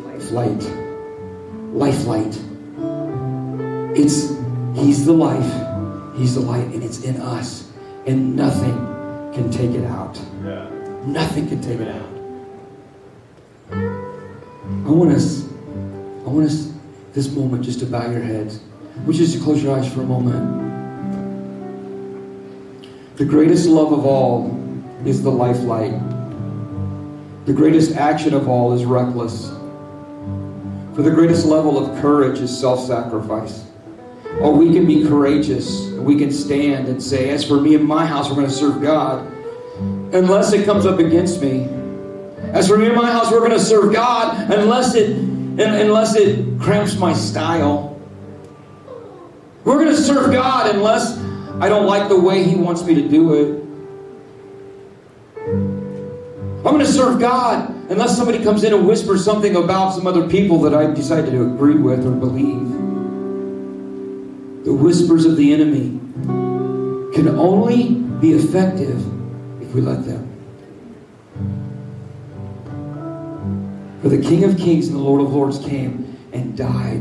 Life 0.03 0.31
light. 0.31 0.63
Life 1.73 2.05
light. 2.05 2.39
It's 3.97 4.35
He's 4.75 5.05
the 5.05 5.13
life, 5.13 6.15
He's 6.15 6.35
the 6.35 6.41
light, 6.41 6.67
and 6.67 6.83
it's 6.83 7.03
in 7.03 7.19
us. 7.19 7.71
And 8.05 8.35
nothing 8.35 8.96
can 9.37 9.51
take 9.51 9.71
it 9.71 9.85
out. 9.85 10.19
Nothing 11.05 11.47
can 11.47 11.61
take 11.61 11.79
it 11.79 11.87
out. 11.87 12.09
I 13.71 14.89
want 14.89 15.11
us, 15.11 15.47
I 16.25 16.29
want 16.29 16.47
us 16.47 16.71
this 17.13 17.29
moment 17.31 17.63
just 17.63 17.79
to 17.81 17.85
bow 17.85 18.09
your 18.09 18.21
heads. 18.21 18.59
Would 19.05 19.15
you 19.15 19.25
just 19.27 19.43
close 19.43 19.61
your 19.61 19.77
eyes 19.77 19.93
for 19.93 20.01
a 20.01 20.05
moment? 20.05 20.65
The 23.17 23.25
greatest 23.25 23.67
love 23.67 23.91
of 23.91 24.05
all 24.07 24.51
is 25.05 25.21
the 25.21 25.31
life 25.31 25.59
light. 25.59 25.93
The 27.45 27.53
greatest 27.53 27.95
action 27.95 28.33
of 28.33 28.49
all 28.49 28.73
is 28.73 28.85
reckless. 28.85 29.49
For 30.95 31.03
the 31.03 31.11
greatest 31.11 31.45
level 31.45 31.77
of 31.77 32.01
courage 32.01 32.39
is 32.39 32.57
self 32.59 32.79
sacrifice. 32.87 33.65
Or 34.41 34.53
we 34.53 34.71
can 34.71 34.85
be 34.85 35.03
courageous. 35.03 35.87
We 35.91 36.17
can 36.17 36.31
stand 36.31 36.87
and 36.87 37.01
say, 37.01 37.29
As 37.29 37.43
for 37.45 37.59
me 37.59 37.75
and 37.75 37.85
my 37.85 38.05
house, 38.05 38.29
we're 38.29 38.35
going 38.35 38.47
to 38.47 38.53
serve 38.53 38.81
God. 38.81 39.25
Unless 40.13 40.53
it 40.53 40.65
comes 40.65 40.85
up 40.85 40.99
against 40.99 41.41
me. 41.41 41.67
As 42.53 42.67
for 42.67 42.77
me 42.77 42.85
and 42.85 42.95
my 42.95 43.11
house, 43.11 43.31
we're 43.31 43.39
going 43.39 43.51
to 43.51 43.59
serve 43.59 43.93
God 43.93 44.51
unless 44.51 44.95
it, 44.95 45.09
unless 45.09 46.15
it 46.15 46.59
cramps 46.59 46.97
my 46.97 47.13
style. 47.13 47.99
We're 49.65 49.83
going 49.83 49.95
to 49.95 50.01
serve 50.01 50.31
God 50.31 50.73
unless 50.73 51.17
I 51.59 51.67
don't 51.67 51.87
like 51.87 52.07
the 52.07 52.19
way 52.19 52.43
He 52.43 52.55
wants 52.55 52.83
me 52.83 52.95
to 52.95 53.09
do 53.09 53.33
it. 53.33 53.63
I'm 56.57 56.73
going 56.73 56.79
to 56.79 56.91
serve 56.91 57.19
God 57.19 57.69
unless 57.89 58.15
somebody 58.15 58.43
comes 58.43 58.63
in 58.63 58.73
and 58.73 58.87
whispers 58.87 59.25
something 59.25 59.55
about 59.55 59.93
some 59.93 60.07
other 60.07 60.27
people 60.27 60.59
that 60.61 60.73
I 60.73 60.93
decide 60.93 61.25
to 61.25 61.43
agree 61.43 61.75
with 61.75 62.05
or 62.05 62.11
believe. 62.11 62.86
The 64.67 64.73
whispers 64.73 65.23
of 65.23 65.37
the 65.37 65.53
enemy 65.53 65.97
can 67.15 67.29
only 67.39 68.01
be 68.19 68.33
effective 68.33 68.99
if 69.61 69.73
we 69.73 69.79
let 69.79 70.03
them. 70.05 70.27
For 74.01 74.09
the 74.09 74.21
King 74.21 74.43
of 74.43 74.57
Kings 74.57 74.89
and 74.89 74.97
the 74.97 75.01
Lord 75.01 75.21
of 75.21 75.33
Lords 75.33 75.59
came 75.59 76.17
and 76.33 76.57
died. 76.57 76.99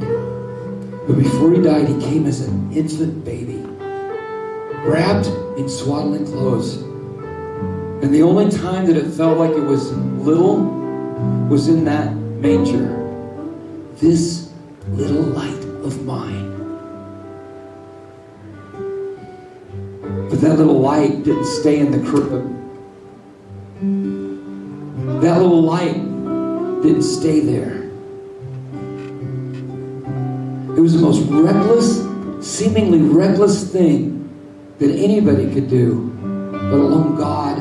But 1.09 1.18
before 1.18 1.55
he 1.55 1.61
died, 1.61 1.88
he 1.88 2.00
came 2.02 2.26
as 2.26 2.42
an 2.42 2.72
infant 2.72 3.24
baby, 3.24 3.59
wrapped 4.88 5.26
in 5.59 5.68
swaddling 5.68 6.24
clothes. 6.24 6.76
And 6.76 8.14
the 8.14 8.22
only 8.22 8.49
time 8.49 8.86
that 8.86 8.97
it 8.97 9.11
felt 9.11 9.38
like 9.38 9.51
it 9.51 9.64
was 9.64 9.90
little 9.93 10.59
was 11.49 11.66
in 11.66 11.84
that 11.86 12.14
manger. 12.14 12.95
This 13.97 14.53
little 14.86 15.22
light 15.22 15.64
of 15.82 16.05
mine. 16.05 16.55
But 20.37 20.49
that 20.51 20.59
little 20.59 20.80
light 20.80 21.24
didn't 21.24 21.47
stay 21.47 21.78
in 21.78 21.91
the 21.91 22.11
crib. 22.11 22.28
That 25.22 25.39
little 25.41 25.62
light 25.62 25.95
didn't 26.82 27.05
stay 27.05 27.41
there. 27.41 27.84
It 30.76 30.80
was 30.80 30.93
the 30.93 31.01
most 31.01 31.22
reckless, 31.30 32.03
seemingly 32.47 33.01
reckless 33.01 33.72
thing 33.72 34.28
that 34.78 34.91
anybody 34.91 35.51
could 35.55 35.70
do, 35.70 36.12
let 36.53 36.80
alone 36.80 37.16
God. 37.16 37.57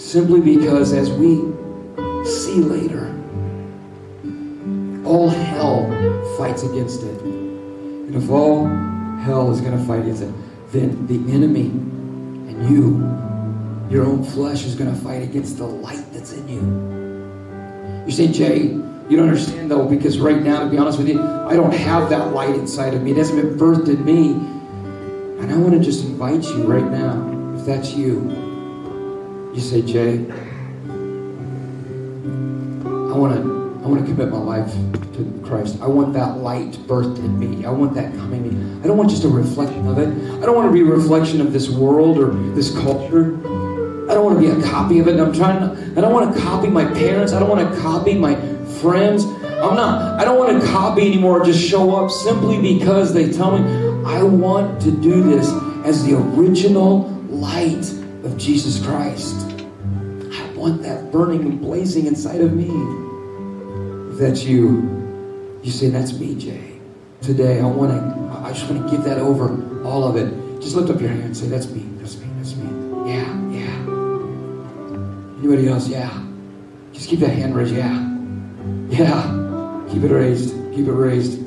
Simply 0.00 0.40
because, 0.40 0.94
as 0.94 1.10
we 1.10 1.42
see 2.24 2.62
later, 2.62 3.14
all 5.04 5.28
hell 5.28 5.90
fights 6.38 6.62
against 6.62 7.02
it. 7.02 7.20
And 7.20 8.14
if 8.14 8.30
all 8.30 8.64
hell 9.18 9.50
is 9.50 9.60
going 9.60 9.76
to 9.78 9.84
fight 9.84 10.00
against 10.00 10.22
it, 10.22 10.32
then 10.74 11.06
the 11.06 11.32
enemy 11.32 11.66
and 12.50 12.68
you, 12.68 12.98
your 13.88 14.04
own 14.04 14.24
flesh, 14.24 14.64
is 14.64 14.74
going 14.74 14.92
to 14.92 15.00
fight 15.00 15.22
against 15.22 15.56
the 15.56 15.64
light 15.64 16.04
that's 16.12 16.32
in 16.32 16.48
you. 16.48 18.04
You 18.06 18.12
say, 18.12 18.26
Jay, 18.28 18.76
You 19.08 19.18
don't 19.18 19.28
understand 19.28 19.70
though, 19.70 19.86
because 19.86 20.18
right 20.18 20.42
now, 20.42 20.64
to 20.64 20.70
be 20.70 20.78
honest 20.78 20.96
with 20.98 21.08
you, 21.08 21.20
I 21.20 21.54
don't 21.54 21.74
have 21.74 22.08
that 22.08 22.32
light 22.32 22.54
inside 22.54 22.94
of 22.94 23.02
me. 23.02 23.10
It 23.10 23.18
hasn't 23.18 23.40
been 23.40 23.58
birthed 23.58 23.88
in 23.88 24.02
me. 24.02 24.30
And 25.42 25.52
I 25.52 25.56
want 25.58 25.74
to 25.74 25.80
just 25.80 26.04
invite 26.06 26.42
you 26.44 26.62
right 26.62 26.90
now, 26.90 27.54
if 27.58 27.66
that's 27.66 27.92
you, 27.92 28.30
you 29.54 29.60
say, 29.60 29.82
Jay, 29.82 30.24
I 32.86 33.16
want 33.16 33.34
to 33.34 33.63
I 33.84 33.86
want 33.86 34.00
to 34.00 34.10
commit 34.10 34.30
my 34.30 34.38
life 34.38 34.72
to 34.72 35.42
Christ. 35.44 35.78
I 35.82 35.86
want 35.86 36.14
that 36.14 36.38
light 36.38 36.72
birthed 36.88 37.18
in 37.18 37.38
me. 37.38 37.66
I 37.66 37.70
want 37.70 37.92
that 37.96 38.14
coming 38.14 38.46
in. 38.46 38.82
I 38.82 38.86
don't 38.86 38.96
want 38.96 39.10
just 39.10 39.24
a 39.24 39.28
reflection 39.28 39.86
of 39.86 39.98
it. 39.98 40.08
I 40.08 40.46
don't 40.46 40.56
want 40.56 40.70
to 40.70 40.72
be 40.72 40.80
a 40.80 40.90
reflection 40.90 41.42
of 41.42 41.52
this 41.52 41.68
world 41.68 42.16
or 42.18 42.32
this 42.54 42.74
culture. 42.78 43.34
I 44.10 44.14
don't 44.14 44.24
want 44.24 44.40
to 44.40 44.54
be 44.54 44.58
a 44.58 44.64
copy 44.70 45.00
of 45.00 45.08
it. 45.08 45.20
I'm 45.20 45.34
trying 45.34 45.60
to, 45.60 45.98
I 45.98 46.00
don't 46.00 46.14
want 46.14 46.34
to 46.34 46.40
copy 46.40 46.68
my 46.68 46.86
parents. 46.94 47.34
I 47.34 47.40
don't 47.40 47.50
want 47.50 47.74
to 47.74 47.80
copy 47.82 48.14
my 48.14 48.36
friends. 48.80 49.24
I'm 49.24 49.76
not, 49.76 50.18
I 50.18 50.24
don't 50.24 50.38
want 50.38 50.62
to 50.62 50.66
copy 50.68 51.06
anymore, 51.06 51.44
just 51.44 51.62
show 51.62 51.94
up 51.94 52.10
simply 52.10 52.60
because 52.60 53.12
they 53.12 53.30
tell 53.30 53.58
me 53.58 53.64
I 54.06 54.22
want 54.22 54.80
to 54.80 54.90
do 54.92 55.22
this 55.22 55.50
as 55.84 56.06
the 56.06 56.16
original 56.16 57.10
light 57.28 57.90
of 58.24 58.38
Jesus 58.38 58.82
Christ. 58.82 59.46
I 60.32 60.50
want 60.54 60.82
that 60.82 61.12
burning 61.12 61.42
and 61.42 61.60
blazing 61.60 62.06
inside 62.06 62.40
of 62.40 62.54
me. 62.54 63.03
If 64.14 64.20
that's 64.20 64.44
you, 64.44 65.58
you 65.64 65.72
say, 65.72 65.88
That's 65.88 66.12
me, 66.12 66.36
Jay. 66.36 66.78
Today, 67.20 67.58
I 67.58 67.64
want 67.64 67.90
to, 67.90 68.38
I 68.44 68.52
just 68.52 68.70
want 68.70 68.88
to 68.88 68.96
give 68.96 69.04
that 69.06 69.18
over, 69.18 69.82
all 69.82 70.04
of 70.04 70.14
it. 70.14 70.32
Just 70.60 70.76
lift 70.76 70.88
up 70.88 71.00
your 71.00 71.10
hand 71.10 71.24
and 71.24 71.36
say, 71.36 71.48
That's 71.48 71.68
me, 71.68 71.82
that's 71.98 72.16
me, 72.18 72.28
that's 72.36 72.54
me. 72.54 73.10
Yeah, 73.10 73.26
yeah. 73.50 73.74
Anybody 75.40 75.68
else? 75.68 75.88
Yeah. 75.88 76.16
Just 76.92 77.08
keep 77.08 77.18
that 77.20 77.30
hand 77.30 77.56
raised. 77.56 77.74
Yeah. 77.74 77.90
Yeah. 78.88 79.82
Keep 79.90 80.04
it 80.04 80.12
raised. 80.12 80.54
Keep 80.76 80.86
it 80.86 80.92
raised. 80.92 81.42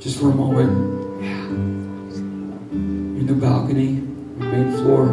Just 0.00 0.18
for 0.18 0.30
a 0.30 0.34
moment. 0.34 1.22
Yeah. 1.22 1.46
in 3.20 3.26
the 3.26 3.34
balcony, 3.34 4.00
main 4.38 4.72
floor. 4.78 5.08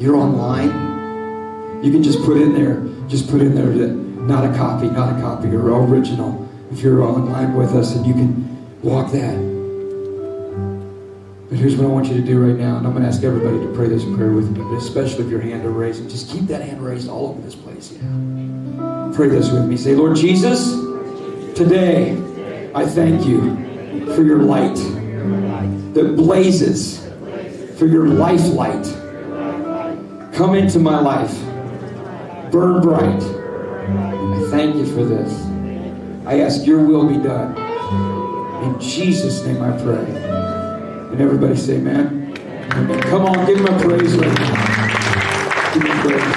You're 0.00 0.16
online. 0.16 1.84
You 1.84 1.92
can 1.92 2.02
just 2.02 2.24
put 2.24 2.38
in 2.38 2.54
there, 2.54 2.82
just 3.08 3.28
put 3.28 3.42
in 3.42 3.54
there 3.54 3.66
that 3.66 4.03
not 4.26 4.44
a 4.44 4.56
copy, 4.56 4.88
not 4.88 5.16
a 5.16 5.20
copy, 5.20 5.48
or 5.48 5.84
original. 5.84 6.48
If 6.72 6.80
you're 6.80 7.02
online 7.02 7.54
with 7.54 7.74
us 7.74 7.94
and 7.94 8.06
you 8.06 8.14
can 8.14 8.80
walk 8.82 9.12
that. 9.12 9.36
But 11.48 11.58
here's 11.58 11.76
what 11.76 11.84
I 11.84 11.88
want 11.88 12.06
you 12.08 12.14
to 12.14 12.22
do 12.22 12.44
right 12.44 12.58
now, 12.58 12.78
and 12.78 12.86
I'm 12.86 12.92
going 12.92 13.02
to 13.02 13.08
ask 13.08 13.22
everybody 13.22 13.58
to 13.58 13.72
pray 13.74 13.88
this 13.88 14.02
prayer 14.02 14.32
with 14.32 14.50
me, 14.50 14.62
but 14.62 14.76
especially 14.76 15.24
if 15.24 15.30
your 15.30 15.40
hand 15.40 15.64
are 15.66 15.70
raised, 15.70 16.00
and 16.00 16.10
just 16.10 16.30
keep 16.30 16.46
that 16.46 16.62
hand 16.62 16.82
raised 16.82 17.08
all 17.08 17.28
over 17.28 17.40
this 17.42 17.54
place. 17.54 17.92
Yeah. 17.92 19.12
Pray 19.14 19.28
this 19.28 19.50
with 19.50 19.66
me. 19.66 19.76
Say, 19.76 19.94
Lord 19.94 20.16
Jesus, 20.16 20.72
today 21.54 22.12
I 22.74 22.86
thank 22.86 23.26
you 23.26 23.54
for 24.14 24.22
your 24.22 24.38
light 24.38 24.76
that 25.94 26.14
blazes, 26.16 27.06
for 27.78 27.86
your 27.86 28.08
life 28.08 28.44
light. 28.46 28.84
Come 30.32 30.54
into 30.54 30.78
my 30.80 30.98
life. 30.98 31.40
Burn 32.50 32.80
bright 32.80 33.43
I 33.86 34.46
thank 34.50 34.76
you 34.76 34.86
for 34.86 35.04
this. 35.04 35.44
I 36.26 36.40
ask 36.40 36.66
your 36.66 36.82
will 36.84 37.06
be 37.06 37.18
done. 37.18 37.56
In 38.64 38.80
Jesus' 38.80 39.44
name 39.44 39.62
I 39.62 39.76
pray. 39.82 40.04
And 41.12 41.20
everybody 41.20 41.54
say, 41.54 41.76
amen. 41.76 42.34
amen. 42.72 43.02
Come 43.02 43.26
on, 43.26 43.46
give 43.46 43.58
him 43.58 43.66
a 43.66 43.78
praise 43.80 44.16
right 44.16 44.38
now. 44.38 45.74
Give 45.74 45.82
him 45.82 45.98
praise. 46.00 46.34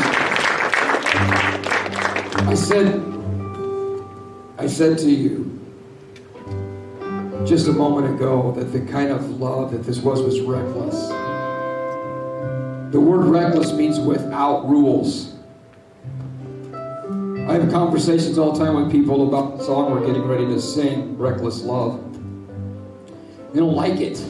I 2.47 2.53
said, 2.53 3.01
I 4.57 4.67
said 4.67 4.97
to 4.99 5.09
you 5.09 5.57
just 7.45 7.69
a 7.69 7.73
moment 7.73 8.13
ago 8.13 8.51
that 8.57 8.73
the 8.73 8.81
kind 8.91 9.09
of 9.09 9.39
love 9.39 9.71
that 9.71 9.83
this 9.83 9.99
was 9.99 10.21
was 10.21 10.41
reckless. 10.41 11.07
The 12.91 12.99
word 12.99 13.25
reckless 13.27 13.71
means 13.71 13.99
without 13.99 14.67
rules. 14.67 15.36
I 17.47 17.53
have 17.53 17.71
conversations 17.71 18.37
all 18.37 18.51
the 18.51 18.65
time 18.65 18.75
with 18.75 18.91
people 18.91 19.25
about 19.29 19.57
the 19.57 19.63
song 19.63 19.89
we're 19.89 20.05
getting 20.05 20.27
ready 20.27 20.45
to 20.47 20.59
sing, 20.59 21.17
Reckless 21.17 21.61
Love. 21.61 22.03
They 23.53 23.61
don't 23.61 23.73
like 23.73 24.01
it 24.01 24.21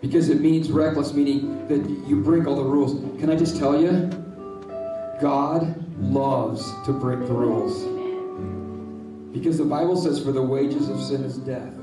because 0.00 0.28
it 0.28 0.40
means 0.40 0.70
reckless, 0.70 1.12
meaning 1.12 1.66
that 1.66 1.84
you 2.08 2.20
break 2.22 2.46
all 2.46 2.54
the 2.54 2.62
rules. 2.62 2.92
Can 3.18 3.30
I 3.30 3.34
just 3.34 3.56
tell 3.56 3.80
you? 3.80 3.90
God 5.20 5.84
loves 5.98 6.72
to 6.86 6.92
break 6.92 7.18
the 7.26 7.34
rules. 7.34 7.82
Because 9.34 9.58
the 9.58 9.64
Bible 9.64 9.96
says, 9.96 10.22
For 10.22 10.30
the 10.30 10.40
wages 10.40 10.88
of 10.88 11.02
sin 11.02 11.24
is 11.24 11.38
death, 11.38 11.74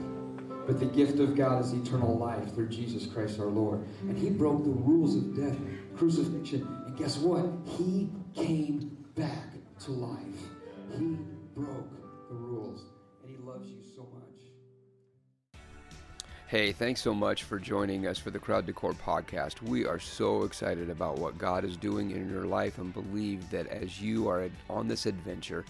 but 0.66 0.80
the 0.80 0.86
gift 0.86 1.20
of 1.20 1.36
God 1.36 1.62
is 1.62 1.74
eternal 1.74 2.18
life 2.18 2.56
through 2.56 2.70
Jesus 2.70 3.06
Christ 3.06 3.38
our 3.38 3.48
Lord. 3.48 3.86
And 4.04 4.18
He 4.18 4.30
broke 4.30 4.64
the 4.64 4.70
rules 4.70 5.18
of 5.18 5.36
death, 5.36 5.58
crucifixion, 5.98 6.66
and 6.86 6.98
guess 6.98 7.18
what? 7.18 7.46
He 7.78 8.10
came 8.34 8.96
back 9.16 9.49
to 9.90 9.96
life. 9.96 10.20
He 11.00 11.18
broke 11.56 11.90
the 12.30 12.36
rules, 12.36 12.84
and 13.24 13.32
He 13.36 13.44
loves 13.44 13.68
you 13.68 13.82
so 13.96 14.08
much. 14.14 15.60
Hey, 16.48 16.72
thanks 16.72 17.02
so 17.02 17.12
much 17.14 17.44
for 17.44 17.58
joining 17.58 18.06
us 18.06 18.20
for 18.20 18.30
the 18.30 18.38
Crowd 18.38 18.68
Decor 18.68 18.94
podcast. 18.94 19.64
We 19.64 19.88
are 19.88 19.98
so 19.98 20.44
excited 20.44 20.92
about 20.92 21.18
what 21.18 21.40
God 21.40 21.66
is 21.66 21.76
doing 21.76 22.12
in 22.12 22.30
your 22.30 22.46
life 22.46 22.78
and 22.78 22.94
believe 22.94 23.50
that 23.50 23.66
as 23.68 24.00
you 24.00 24.30
are 24.30 24.50
on 24.70 24.88
this 24.88 25.08
adventure 25.08 25.66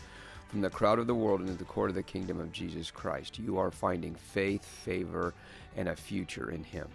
from 0.50 0.60
the 0.60 0.70
crowd 0.70 1.00
of 1.00 1.08
the 1.08 1.16
world 1.16 1.40
into 1.40 1.54
the 1.54 1.64
court 1.64 1.90
of 1.90 1.96
the 1.96 2.04
kingdom 2.04 2.42
of 2.42 2.52
Jesus 2.52 2.92
Christ, 2.92 3.40
you 3.40 3.58
are 3.58 3.72
finding 3.72 4.16
faith, 4.16 4.66
favor, 4.66 5.34
and 5.78 5.88
a 5.88 5.96
future 5.96 6.52
in 6.52 6.66
Him. 6.66 6.90